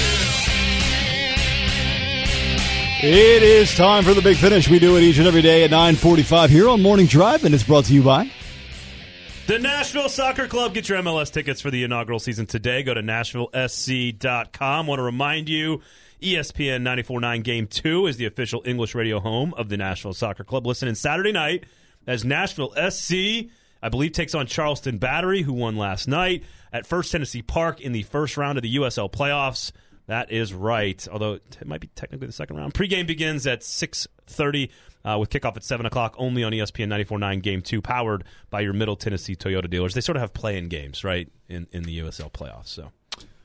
[3.00, 4.68] It is time for the big finish.
[4.68, 7.62] We do it each and every day at 9:45 here on Morning Drive, and it's
[7.62, 8.28] brought to you by
[9.46, 10.74] the Nashville Soccer Club.
[10.74, 12.82] Get your MLS tickets for the inaugural season today.
[12.82, 14.86] Go to NashvilleSC.com.
[14.88, 15.80] Want to remind you.
[16.20, 20.66] ESPN 94.9 Game 2 is the official English radio home of the Nashville Soccer Club.
[20.66, 21.64] Listen in Saturday night
[22.06, 23.48] as Nashville SC,
[23.86, 27.92] I believe, takes on Charleston Battery, who won last night at First Tennessee Park in
[27.92, 29.70] the first round of the USL playoffs.
[30.08, 31.06] That is right.
[31.08, 32.74] Although it might be technically the second round.
[32.74, 34.72] Pregame begins at six thirty
[35.04, 36.16] uh, with kickoff at seven o'clock.
[36.18, 39.94] Only on ESPN 94.9 Game Two, powered by your Middle Tennessee Toyota dealers.
[39.94, 42.66] They sort of have play-in games, right, in in the USL playoffs.
[42.66, 42.90] So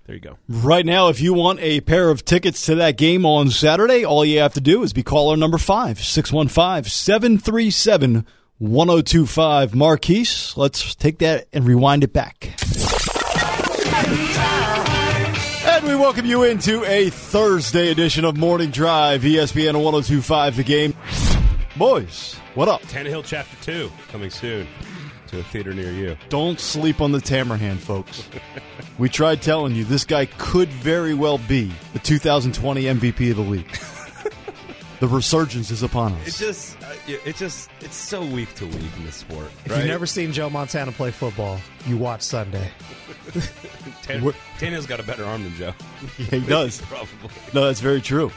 [0.08, 0.38] There you go.
[0.50, 4.26] Right now, if you want a pair of tickets to that game on Saturday, all
[4.26, 8.26] you have to do is be caller number 5, 615 737
[8.62, 9.74] 1025.
[9.74, 12.54] Marquise, let's take that and rewind it back.
[15.66, 20.94] And we welcome you into a Thursday edition of Morning Drive, ESPN 1025 The Game.
[21.76, 22.82] Boys, what up?
[22.84, 24.68] Tannehill Chapter 2 coming soon
[25.28, 26.16] to a theater near you.
[26.30, 28.28] Don't sleep on the Tamerhan, folks.
[29.00, 33.42] we tried telling you this guy could very well be the 2020 MVP of the
[33.42, 33.80] league.
[35.00, 36.38] the resurgence is upon It's us.
[36.40, 36.81] just, uh,
[37.26, 39.48] it's just, it's so week to week in this sport.
[39.66, 39.80] If right?
[39.80, 42.70] you've never seen Joe Montana play football, you watch Sunday.
[44.02, 44.22] Tan-
[44.58, 45.74] Tannehill's got a better arm than Joe.
[46.18, 46.82] Yeah, he does.
[46.88, 47.30] Probably.
[47.54, 48.32] No, that's very true.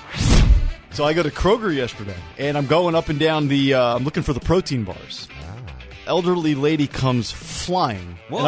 [0.90, 3.74] So I go to Kroger yesterday, and I'm going up and down the.
[3.74, 5.28] Uh, I'm looking for the protein bars.
[6.06, 8.38] Elderly lady comes flying, Whoa.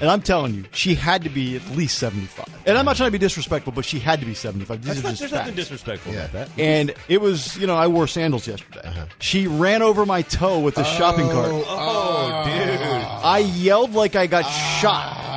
[0.00, 2.46] And, I, I'm telling you, she had to be at least 75.
[2.66, 4.82] And I'm not trying to be disrespectful, but she had to be 75.
[4.82, 5.40] These That's are not, just there's facts.
[5.42, 6.24] nothing disrespectful Yeah.
[6.26, 6.50] about that.
[6.58, 8.80] and it was, you know, I wore sandals yesterday.
[8.84, 9.06] Uh-huh.
[9.18, 11.48] She ran over my toe with the shopping cart.
[11.50, 12.80] Oh, oh dude.
[12.80, 15.29] I yelled like I got shot.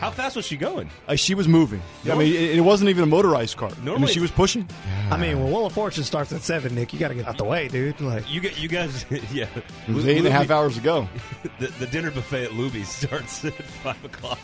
[0.00, 0.88] How fast was she going?
[1.06, 1.82] Uh, she was moving.
[2.10, 3.72] I mean, it, it wasn't even a motorized cart.
[3.72, 4.68] I mean, Normally she was pushing.
[5.10, 7.36] I mean, when Wheel of Fortune starts at seven, Nick, you got to get out
[7.38, 8.00] the way, dude.
[8.00, 9.46] Like, You get, you guys, yeah.
[9.88, 11.08] It was eight and a half hours ago.
[11.58, 14.38] The, the dinner buffet at Luby's starts at five o'clock.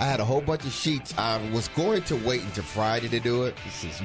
[0.00, 1.12] I had a whole bunch of sheets.
[1.18, 3.54] I was going to wait until Friday to do it,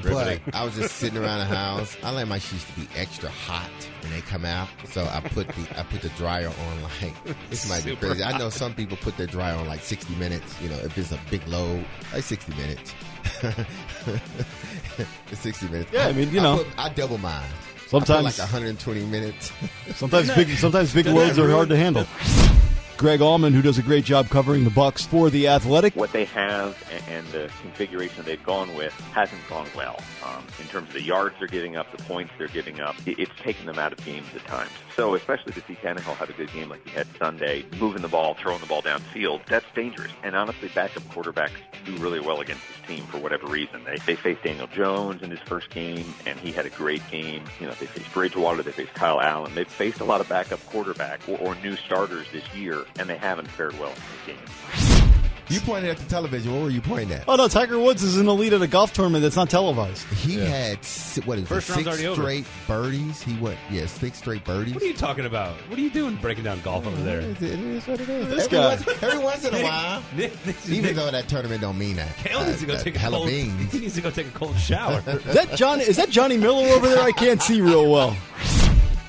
[0.02, 0.40] but.
[0.52, 1.96] I was just sitting around the house.
[2.02, 3.70] I like my sheets to be extra hot
[4.02, 7.14] when they come out, so I put the I put the dryer on like
[7.48, 8.22] this might be Super crazy.
[8.24, 10.60] I know some people put their dryer on like sixty minutes.
[10.60, 11.82] You know, if it's a big load,
[12.12, 12.94] like sixty minutes.
[15.32, 15.90] sixty minutes.
[15.94, 16.58] Yeah, I mean, you know.
[16.58, 17.42] put, I double mine.
[17.42, 19.50] I Sometimes- like one hundred and twenty minutes.
[19.94, 22.06] Sometimes big, sometimes big loads are hard to handle.
[22.96, 25.94] Greg Auman, who does a great job covering the Bucs for the Athletic.
[25.96, 30.00] what they have and the configuration they've gone with hasn't gone well.
[30.24, 33.30] Um, in terms of the yards they're giving up, the points they're giving up, it's
[33.42, 34.70] taken them out of games at times.
[34.96, 38.08] So especially to see Tannehill have a good game like he had Sunday, moving the
[38.08, 40.10] ball, throwing the ball downfield, that's dangerous.
[40.22, 41.50] And honestly, backup quarterbacks
[41.84, 43.84] do really well against this team for whatever reason.
[43.84, 47.44] They, they faced Daniel Jones in his first game, and he had a great game.
[47.60, 49.54] You know, they faced Bridgewater, they faced Kyle Allen.
[49.54, 53.18] They've faced a lot of backup quarterback or, or new starters this year, and they
[53.18, 55.25] haven't fared well in these games.
[55.48, 56.52] You pointed at the television.
[56.52, 57.24] What were you pointing at?
[57.28, 60.04] Oh no, Tiger Woods is in the lead at a golf tournament that's not televised.
[60.08, 62.20] He had si- what is First it, six already over.
[62.22, 63.22] straight birdies.
[63.22, 64.74] He went yeah, six straight birdies.
[64.74, 65.54] What are you talking about?
[65.68, 67.20] What are you doing breaking down golf over there?
[67.20, 68.28] It is what it is.
[68.28, 68.68] This every, guy.
[68.74, 71.96] Once, every once in a while, Nick, Nick, even Nick, though that tournament don't mean
[71.96, 72.16] that.
[72.16, 73.28] Kale needs to go uh, take a hella cold.
[73.28, 73.72] beans.
[73.76, 74.98] He needs to go take a cold shower.
[75.06, 75.80] Is that John?
[75.80, 77.02] Is that Johnny Miller over there?
[77.02, 78.16] I can't see real well.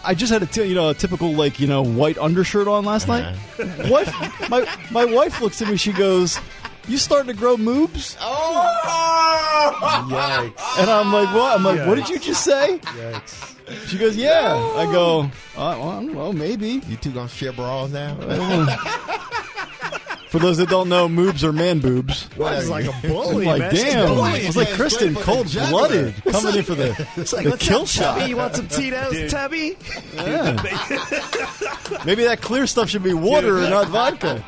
[0.08, 2.86] I just had a t- you know a typical like you know white undershirt on
[2.86, 3.36] last night.
[3.90, 5.76] Wife, my my wife looks at me.
[5.76, 6.40] She goes,
[6.88, 10.06] "You starting to grow moobs?" Oh!
[10.10, 10.80] Yikes!
[10.80, 13.56] And I'm like, "What?" I'm like, "What did you just say?" yikes.
[13.90, 15.24] She goes, "Yeah." I go,
[15.58, 18.16] uh, well, well, maybe." You two gonna share bras now?
[20.38, 22.30] For those that don't know, moobs are man boobs.
[22.38, 23.74] That's like a I'm bully, like, man.
[23.74, 24.08] Damn.
[24.08, 24.44] bullying.
[24.44, 27.46] I was like Kristen, straight for the cold blooded, coming in for the, It's like,
[27.46, 28.18] the what's kill up, shot.
[28.20, 28.30] Tubby?
[28.30, 29.78] You want some Tito's, Tubby?
[32.06, 34.46] Maybe that clear stuff should be water and not vodka.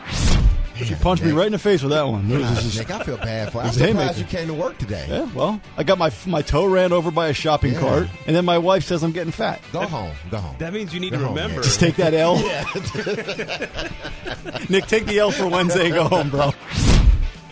[0.85, 2.29] She punched me right in the face with that one.
[2.31, 3.61] It just- Nick, I feel bad for.
[3.61, 4.19] I'm surprised haymaker.
[4.19, 5.05] you came to work today.
[5.09, 7.79] yeah, well, I got my my toe ran over by a shopping Yeah.
[7.79, 9.61] cart, and then my wife says I'm getting fat.
[9.71, 10.11] Go home.
[10.31, 10.55] Go home.
[10.59, 11.55] That means you need Go to home, remember.
[11.55, 11.63] man.
[11.63, 12.37] Just take that L.
[14.69, 16.51] Nick, take the L for Wednesday and go home, bro.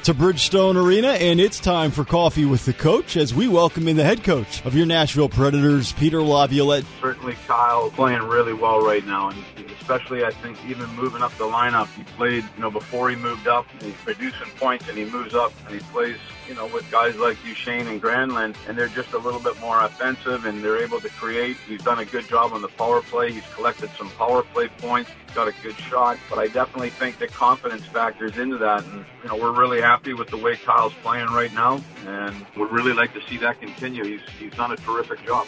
[0.08, 3.98] To Bridgestone Arena, and it's time for coffee with the coach as we welcome in
[3.98, 6.86] the head coach of your Nashville Predators, Peter Laviolette.
[7.02, 9.44] certainly Kyle playing really well right now, and
[9.82, 11.94] especially I think even moving up the lineup.
[11.94, 15.52] He played, you know, before he moved up, he's producing points, and he moves up
[15.66, 16.16] and he plays,
[16.48, 19.84] you know, with guys like Duchene and Granlund, and they're just a little bit more
[19.84, 21.58] offensive, and they're able to create.
[21.68, 23.32] He's done a good job on the power play.
[23.32, 25.12] He's collected some power play points.
[25.26, 29.06] He's got a good shot, but I definitely think the confidence factors into that, and
[29.24, 32.94] you know, we're really happy with the way Kyle's playing right now, and would really
[32.94, 34.04] like to see that continue.
[34.04, 35.48] He's he's done a terrific job.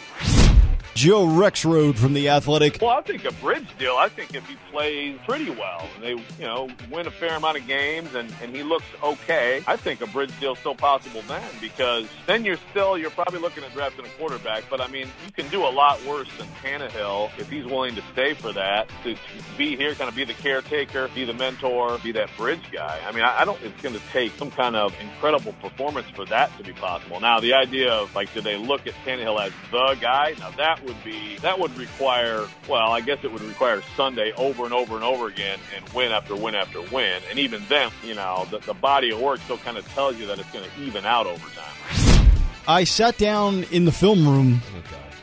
[1.00, 2.76] Joe Rexrode from the Athletic.
[2.78, 3.96] Well, I think a bridge deal.
[3.98, 7.56] I think if he plays pretty well, and they, you know, win a fair amount
[7.56, 11.42] of games, and and he looks okay, I think a bridge deal still possible then
[11.58, 14.64] because then you're still you're probably looking at drafting a quarterback.
[14.68, 18.02] But I mean, you can do a lot worse than Tannehill if he's willing to
[18.12, 19.20] stay for that to, to
[19.56, 23.00] be here, kind of be the caretaker, be the mentor, be that bridge guy.
[23.06, 23.58] I mean, I, I don't.
[23.62, 27.20] It's going to take some kind of incredible performance for that to be possible.
[27.20, 30.34] Now, the idea of like, do they look at Tannehill as the guy?
[30.38, 34.32] Now that would would be that would require well, I guess it would require Sunday
[34.36, 37.22] over and over and over again and win after win after win.
[37.30, 40.26] And even then, you know, the, the body of work still kind of tells you
[40.26, 42.30] that it's going to even out over time.
[42.66, 44.60] I sat down in the film room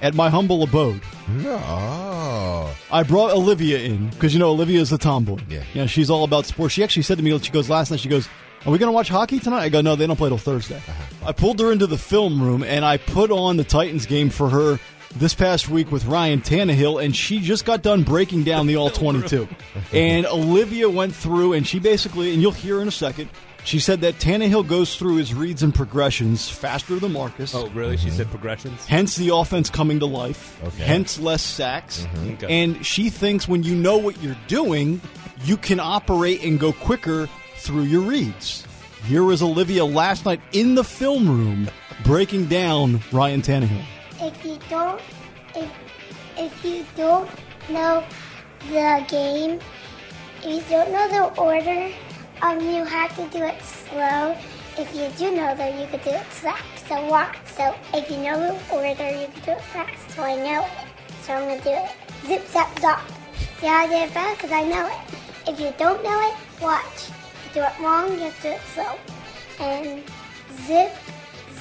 [0.01, 1.01] at my humble abode.
[1.27, 2.71] No.
[2.91, 5.39] I brought Olivia in because you know Olivia is a tomboy.
[5.49, 5.63] Yeah.
[5.73, 6.73] yeah, she's all about sports.
[6.73, 7.99] She actually said to me, she goes last night.
[7.99, 8.29] She goes,
[8.65, 10.77] "Are we going to watch hockey tonight?" I go, "No, they don't play till Thursday."
[10.77, 11.27] Uh-huh.
[11.27, 14.49] I pulled her into the film room and I put on the Titans game for
[14.49, 14.79] her
[15.15, 18.89] this past week with Ryan Tannehill, and she just got done breaking down the all
[18.91, 19.47] twenty-two.
[19.93, 23.29] and Olivia went through, and she basically, and you'll hear in a second.
[23.63, 27.53] She said that Tannehill goes through his reads and progressions faster than Marcus.
[27.53, 27.97] Oh, really?
[27.97, 28.85] She said progressions.
[28.85, 30.57] Hence the offense coming to life.
[30.63, 30.83] Okay.
[30.85, 32.03] Hence less sacks.
[32.13, 32.33] Mm-hmm.
[32.35, 32.61] Okay.
[32.63, 35.01] And she thinks when you know what you're doing,
[35.43, 37.27] you can operate and go quicker
[37.57, 38.65] through your reads.
[39.05, 41.69] Here was Olivia last night in the film room
[42.05, 43.83] breaking down Ryan Tannehill.
[44.21, 45.01] If you don't
[45.55, 45.69] if
[46.37, 47.29] if you don't
[47.69, 48.03] know
[48.69, 49.59] the game,
[50.43, 51.91] if you don't know the order,
[52.41, 54.35] um, you have to do it slow.
[54.77, 56.87] If you do know though, you could do it fast.
[56.87, 57.37] So walk.
[57.45, 60.11] So if you know the order, you could do it fast.
[60.11, 60.87] So I know it.
[61.23, 61.89] So I'm gonna do it.
[62.27, 63.01] Zip zap zop.
[63.59, 64.39] See how I did it fast?
[64.39, 65.49] Cause I know it.
[65.49, 67.09] If you don't know it, watch.
[67.45, 68.97] If you do it wrong, you have to do it slow.
[69.59, 70.03] And
[70.67, 70.93] zip,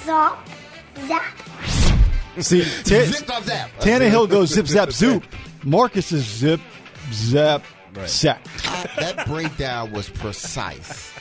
[0.05, 0.37] zop,
[1.07, 1.76] zap.
[2.41, 3.71] See, Ta- Zip up zap.
[3.81, 5.25] Tannehill goes zip zap zoop.
[5.65, 6.61] Marcus is zip
[7.13, 7.65] zap
[8.07, 8.45] sack.
[8.99, 11.13] that breakdown was precise.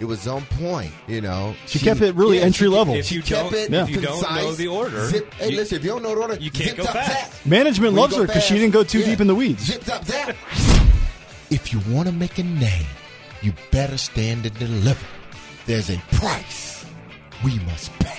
[0.00, 1.54] It was on point, you know.
[1.66, 2.94] She kept it really entry level.
[2.94, 5.76] If you kept don't, it if you don't know the order, Zip, hey, you- listen,
[5.78, 7.32] if you don't know the order, you can't zip go up, fast.
[7.34, 7.46] zap.
[7.46, 9.06] Management When loves her because she didn't go too yeah.
[9.06, 9.62] deep in the weeds.
[9.64, 10.34] Zip up, zap.
[11.50, 12.86] If you want to make a name,
[13.42, 15.04] you better stand and deliver.
[15.66, 16.84] There's a price
[17.44, 18.18] we must pay.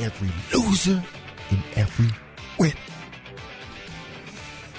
[0.00, 1.02] Every loser
[1.50, 2.06] and every
[2.58, 2.74] winner.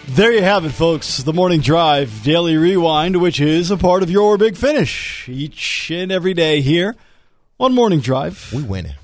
[0.09, 1.17] There you have it, folks.
[1.17, 6.11] The Morning Drive Daily Rewind, which is a part of your Big Finish each and
[6.11, 6.95] every day here
[7.59, 8.51] on Morning Drive.
[8.53, 8.95] We winning.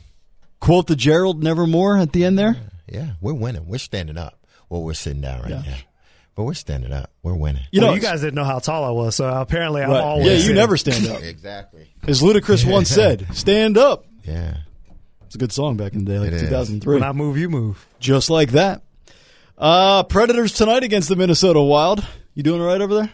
[0.60, 2.58] Quote the Gerald Nevermore at the end there.
[2.92, 3.68] Yeah, we're winning.
[3.68, 4.46] We're standing up.
[4.70, 5.62] Well, we're sitting down right Yeah.
[5.62, 5.76] now.
[6.36, 7.10] But we're standing up.
[7.24, 7.64] We're winning.
[7.72, 10.04] You well, know, you guys didn't know how tall I was, so apparently I'm right.
[10.04, 10.26] always.
[10.28, 10.56] yeah, you sitting.
[10.56, 11.22] never stand up.
[11.24, 11.88] Exactly.
[12.08, 14.06] As Ludacris once said, stand up.
[14.24, 14.58] Yeah.
[15.28, 16.42] It's a good song back in the day, like It is.
[16.44, 16.96] 2003.
[16.96, 17.86] When I move, you move.
[18.00, 18.82] Just like that.
[19.58, 22.06] Uh, Predators tonight against the Minnesota Wild.
[22.34, 23.12] You doing all right over there?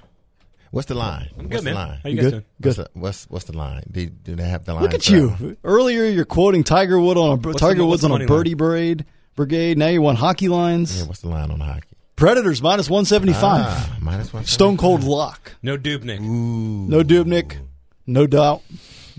[0.72, 1.30] What's the line?
[1.38, 1.76] I'm what's good, the man.
[1.76, 2.00] line?
[2.04, 2.22] How you Good?
[2.24, 2.46] guys doing?
[2.60, 3.84] What's the, what's what's the line?
[3.92, 4.84] Do, do they have the line?
[4.84, 5.58] Look at for that you.
[5.64, 8.26] Earlier, you're quoting Tiger Wood on a What's Tiger the- Woods the on a money
[8.26, 9.06] birdie brigade
[9.36, 9.78] brigade.
[9.78, 11.00] Now you want hockey lines.
[11.00, 11.88] Yeah, what's the line on hockey?
[12.16, 13.66] Predators minus one seventy five.
[13.68, 14.46] Ah, minus one.
[14.46, 15.54] Stone cold lock.
[15.64, 16.20] No Dubnyk.
[16.22, 17.58] No Dubnyk.
[18.06, 18.62] No doubt.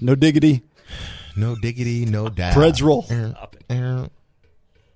[0.01, 0.63] No diggity.
[1.37, 2.55] No diggity, no doubt.
[2.55, 3.05] Preds roll.
[3.11, 4.09] Uh,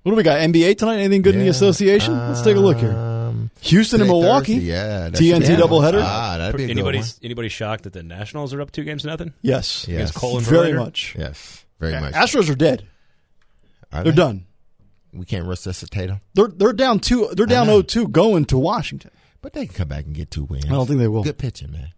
[0.03, 0.39] What do we got?
[0.41, 0.99] NBA tonight?
[0.99, 1.51] Anything good in the yeah.
[1.51, 2.16] association?
[2.16, 2.93] Let's take a look here.
[2.93, 4.55] Um, Houston and today, Milwaukee.
[4.55, 5.09] Thursday, yeah.
[5.11, 6.01] that TNT should be a good doubleheader?
[6.03, 7.07] Ah, that'd be a good Anybody one.
[7.22, 9.32] anybody shocked that the Nationals are up two games to nothing?
[9.43, 9.86] Yes.
[9.89, 10.11] Yes.
[10.12, 10.76] Cole and Very Verlander?
[10.76, 11.14] much.
[11.18, 12.14] Yes, very much.
[12.14, 12.86] Astros are dead.
[13.93, 14.16] Are They're they?
[14.16, 14.47] done.
[15.12, 17.28] We can't resuscitate them, They're they're down two.
[17.32, 17.82] They're down know.
[17.82, 19.11] 0-2 going to Washington.
[19.41, 20.66] but they can come back and get two wins.
[20.66, 21.24] I don't think they will.
[21.24, 21.93] Good pitching, man.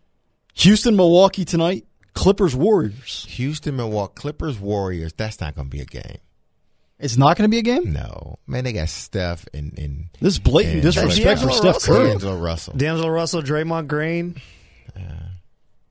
[0.55, 1.87] Houston, Milwaukee tonight.
[2.15, 3.27] Clippers, Warriors.
[3.31, 5.13] Houston, Milwaukee, Clippers, Warriors.
[5.13, 6.19] That's not going to be a game.
[6.99, 7.93] It's not going to be a game.
[7.93, 8.65] No, man.
[8.65, 11.95] They got Steph and and This is blatant and disrespect for D'Angelo Steph Russell.
[11.95, 12.09] Curry.
[12.11, 12.77] D'Angelo Russell.
[12.77, 14.37] D'Angelo Russell, Draymond Green.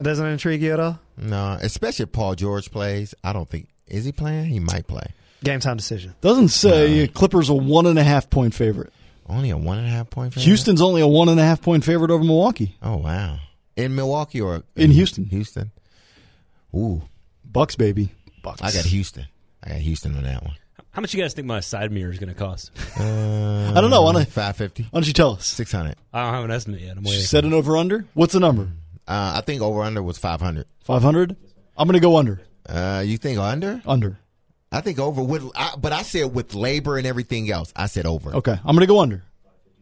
[0.02, 1.00] Doesn't intrigue you at all?
[1.18, 3.14] No, especially if Paul George plays.
[3.24, 4.46] I don't think is he playing.
[4.46, 5.08] He might play.
[5.44, 6.16] Game time decision.
[6.22, 8.94] Doesn't say Clippers a one and a half point favorite.
[9.28, 10.34] Only a one and a half point.
[10.34, 10.46] Favorite?
[10.46, 12.78] Houston's only a one and a half point favorite over Milwaukee.
[12.82, 13.40] Oh wow!
[13.76, 15.26] In Milwaukee or In Houston.
[15.26, 15.72] Houston.
[16.76, 17.02] Ooh,
[17.44, 18.12] Bucks, baby.
[18.44, 18.62] Bucks.
[18.62, 19.26] I got Houston.
[19.64, 20.54] I got Houston on that one.
[20.92, 22.72] How much you guys think my side mirror is going to cost?
[23.00, 24.02] Uh, I don't know.
[24.04, 24.84] Why don't, Five fifty.
[24.84, 25.46] why don't you tell us?
[25.46, 25.96] Six hundred.
[26.14, 26.98] I don't have an estimate yet.
[26.98, 27.22] I'm waiting.
[27.22, 28.06] Set an over under.
[28.14, 28.70] What's the number?
[29.08, 30.66] Uh, I think over under was five hundred.
[30.84, 31.36] Five hundred.
[31.78, 32.42] I'm going to go under.
[32.68, 33.82] Uh, you think under?
[33.86, 34.20] Under.
[34.72, 37.72] I think over with, I, but I said with labor and everything else.
[37.76, 38.36] I said over.
[38.36, 38.52] Okay.
[38.52, 39.24] I'm going to go under.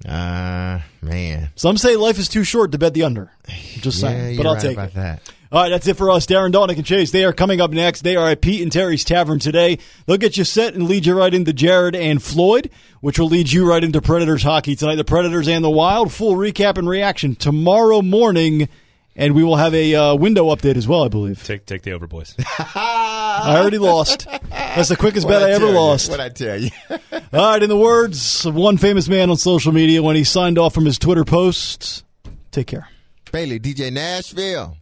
[0.08, 1.50] Uh man.
[1.56, 3.32] Some say life is too short to bet the under.
[3.80, 4.36] Just Yeah, saying.
[4.36, 4.94] you're But I'll right take about it.
[4.96, 5.22] that.
[5.52, 6.26] All right, that's it for us.
[6.26, 7.12] Darren Daunic and Chase.
[7.12, 8.02] They are coming up next.
[8.02, 9.78] They are at Pete and Terry's Tavern today.
[10.06, 12.70] They'll get you set and lead you right into Jared and Floyd,
[13.00, 14.96] which will lead you right into Predators hockey tonight.
[14.96, 16.12] The Predators and the Wild.
[16.12, 18.68] Full recap and reaction tomorrow morning.
[19.16, 21.44] And we will have a uh, window update as well, I believe.
[21.44, 22.36] Take take the over, boys.
[22.60, 24.28] I already lost.
[24.52, 25.72] That's the quickest bet What'd I ever you?
[25.72, 26.12] lost.
[26.12, 26.70] What I tell you?
[26.92, 27.00] All
[27.34, 30.74] right, in the words of one famous man on social media when he signed off
[30.76, 32.04] from his Twitter posts,
[32.52, 32.90] take care.
[33.32, 34.78] Bailey, DJ Nashville.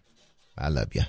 [0.58, 1.04] I love you.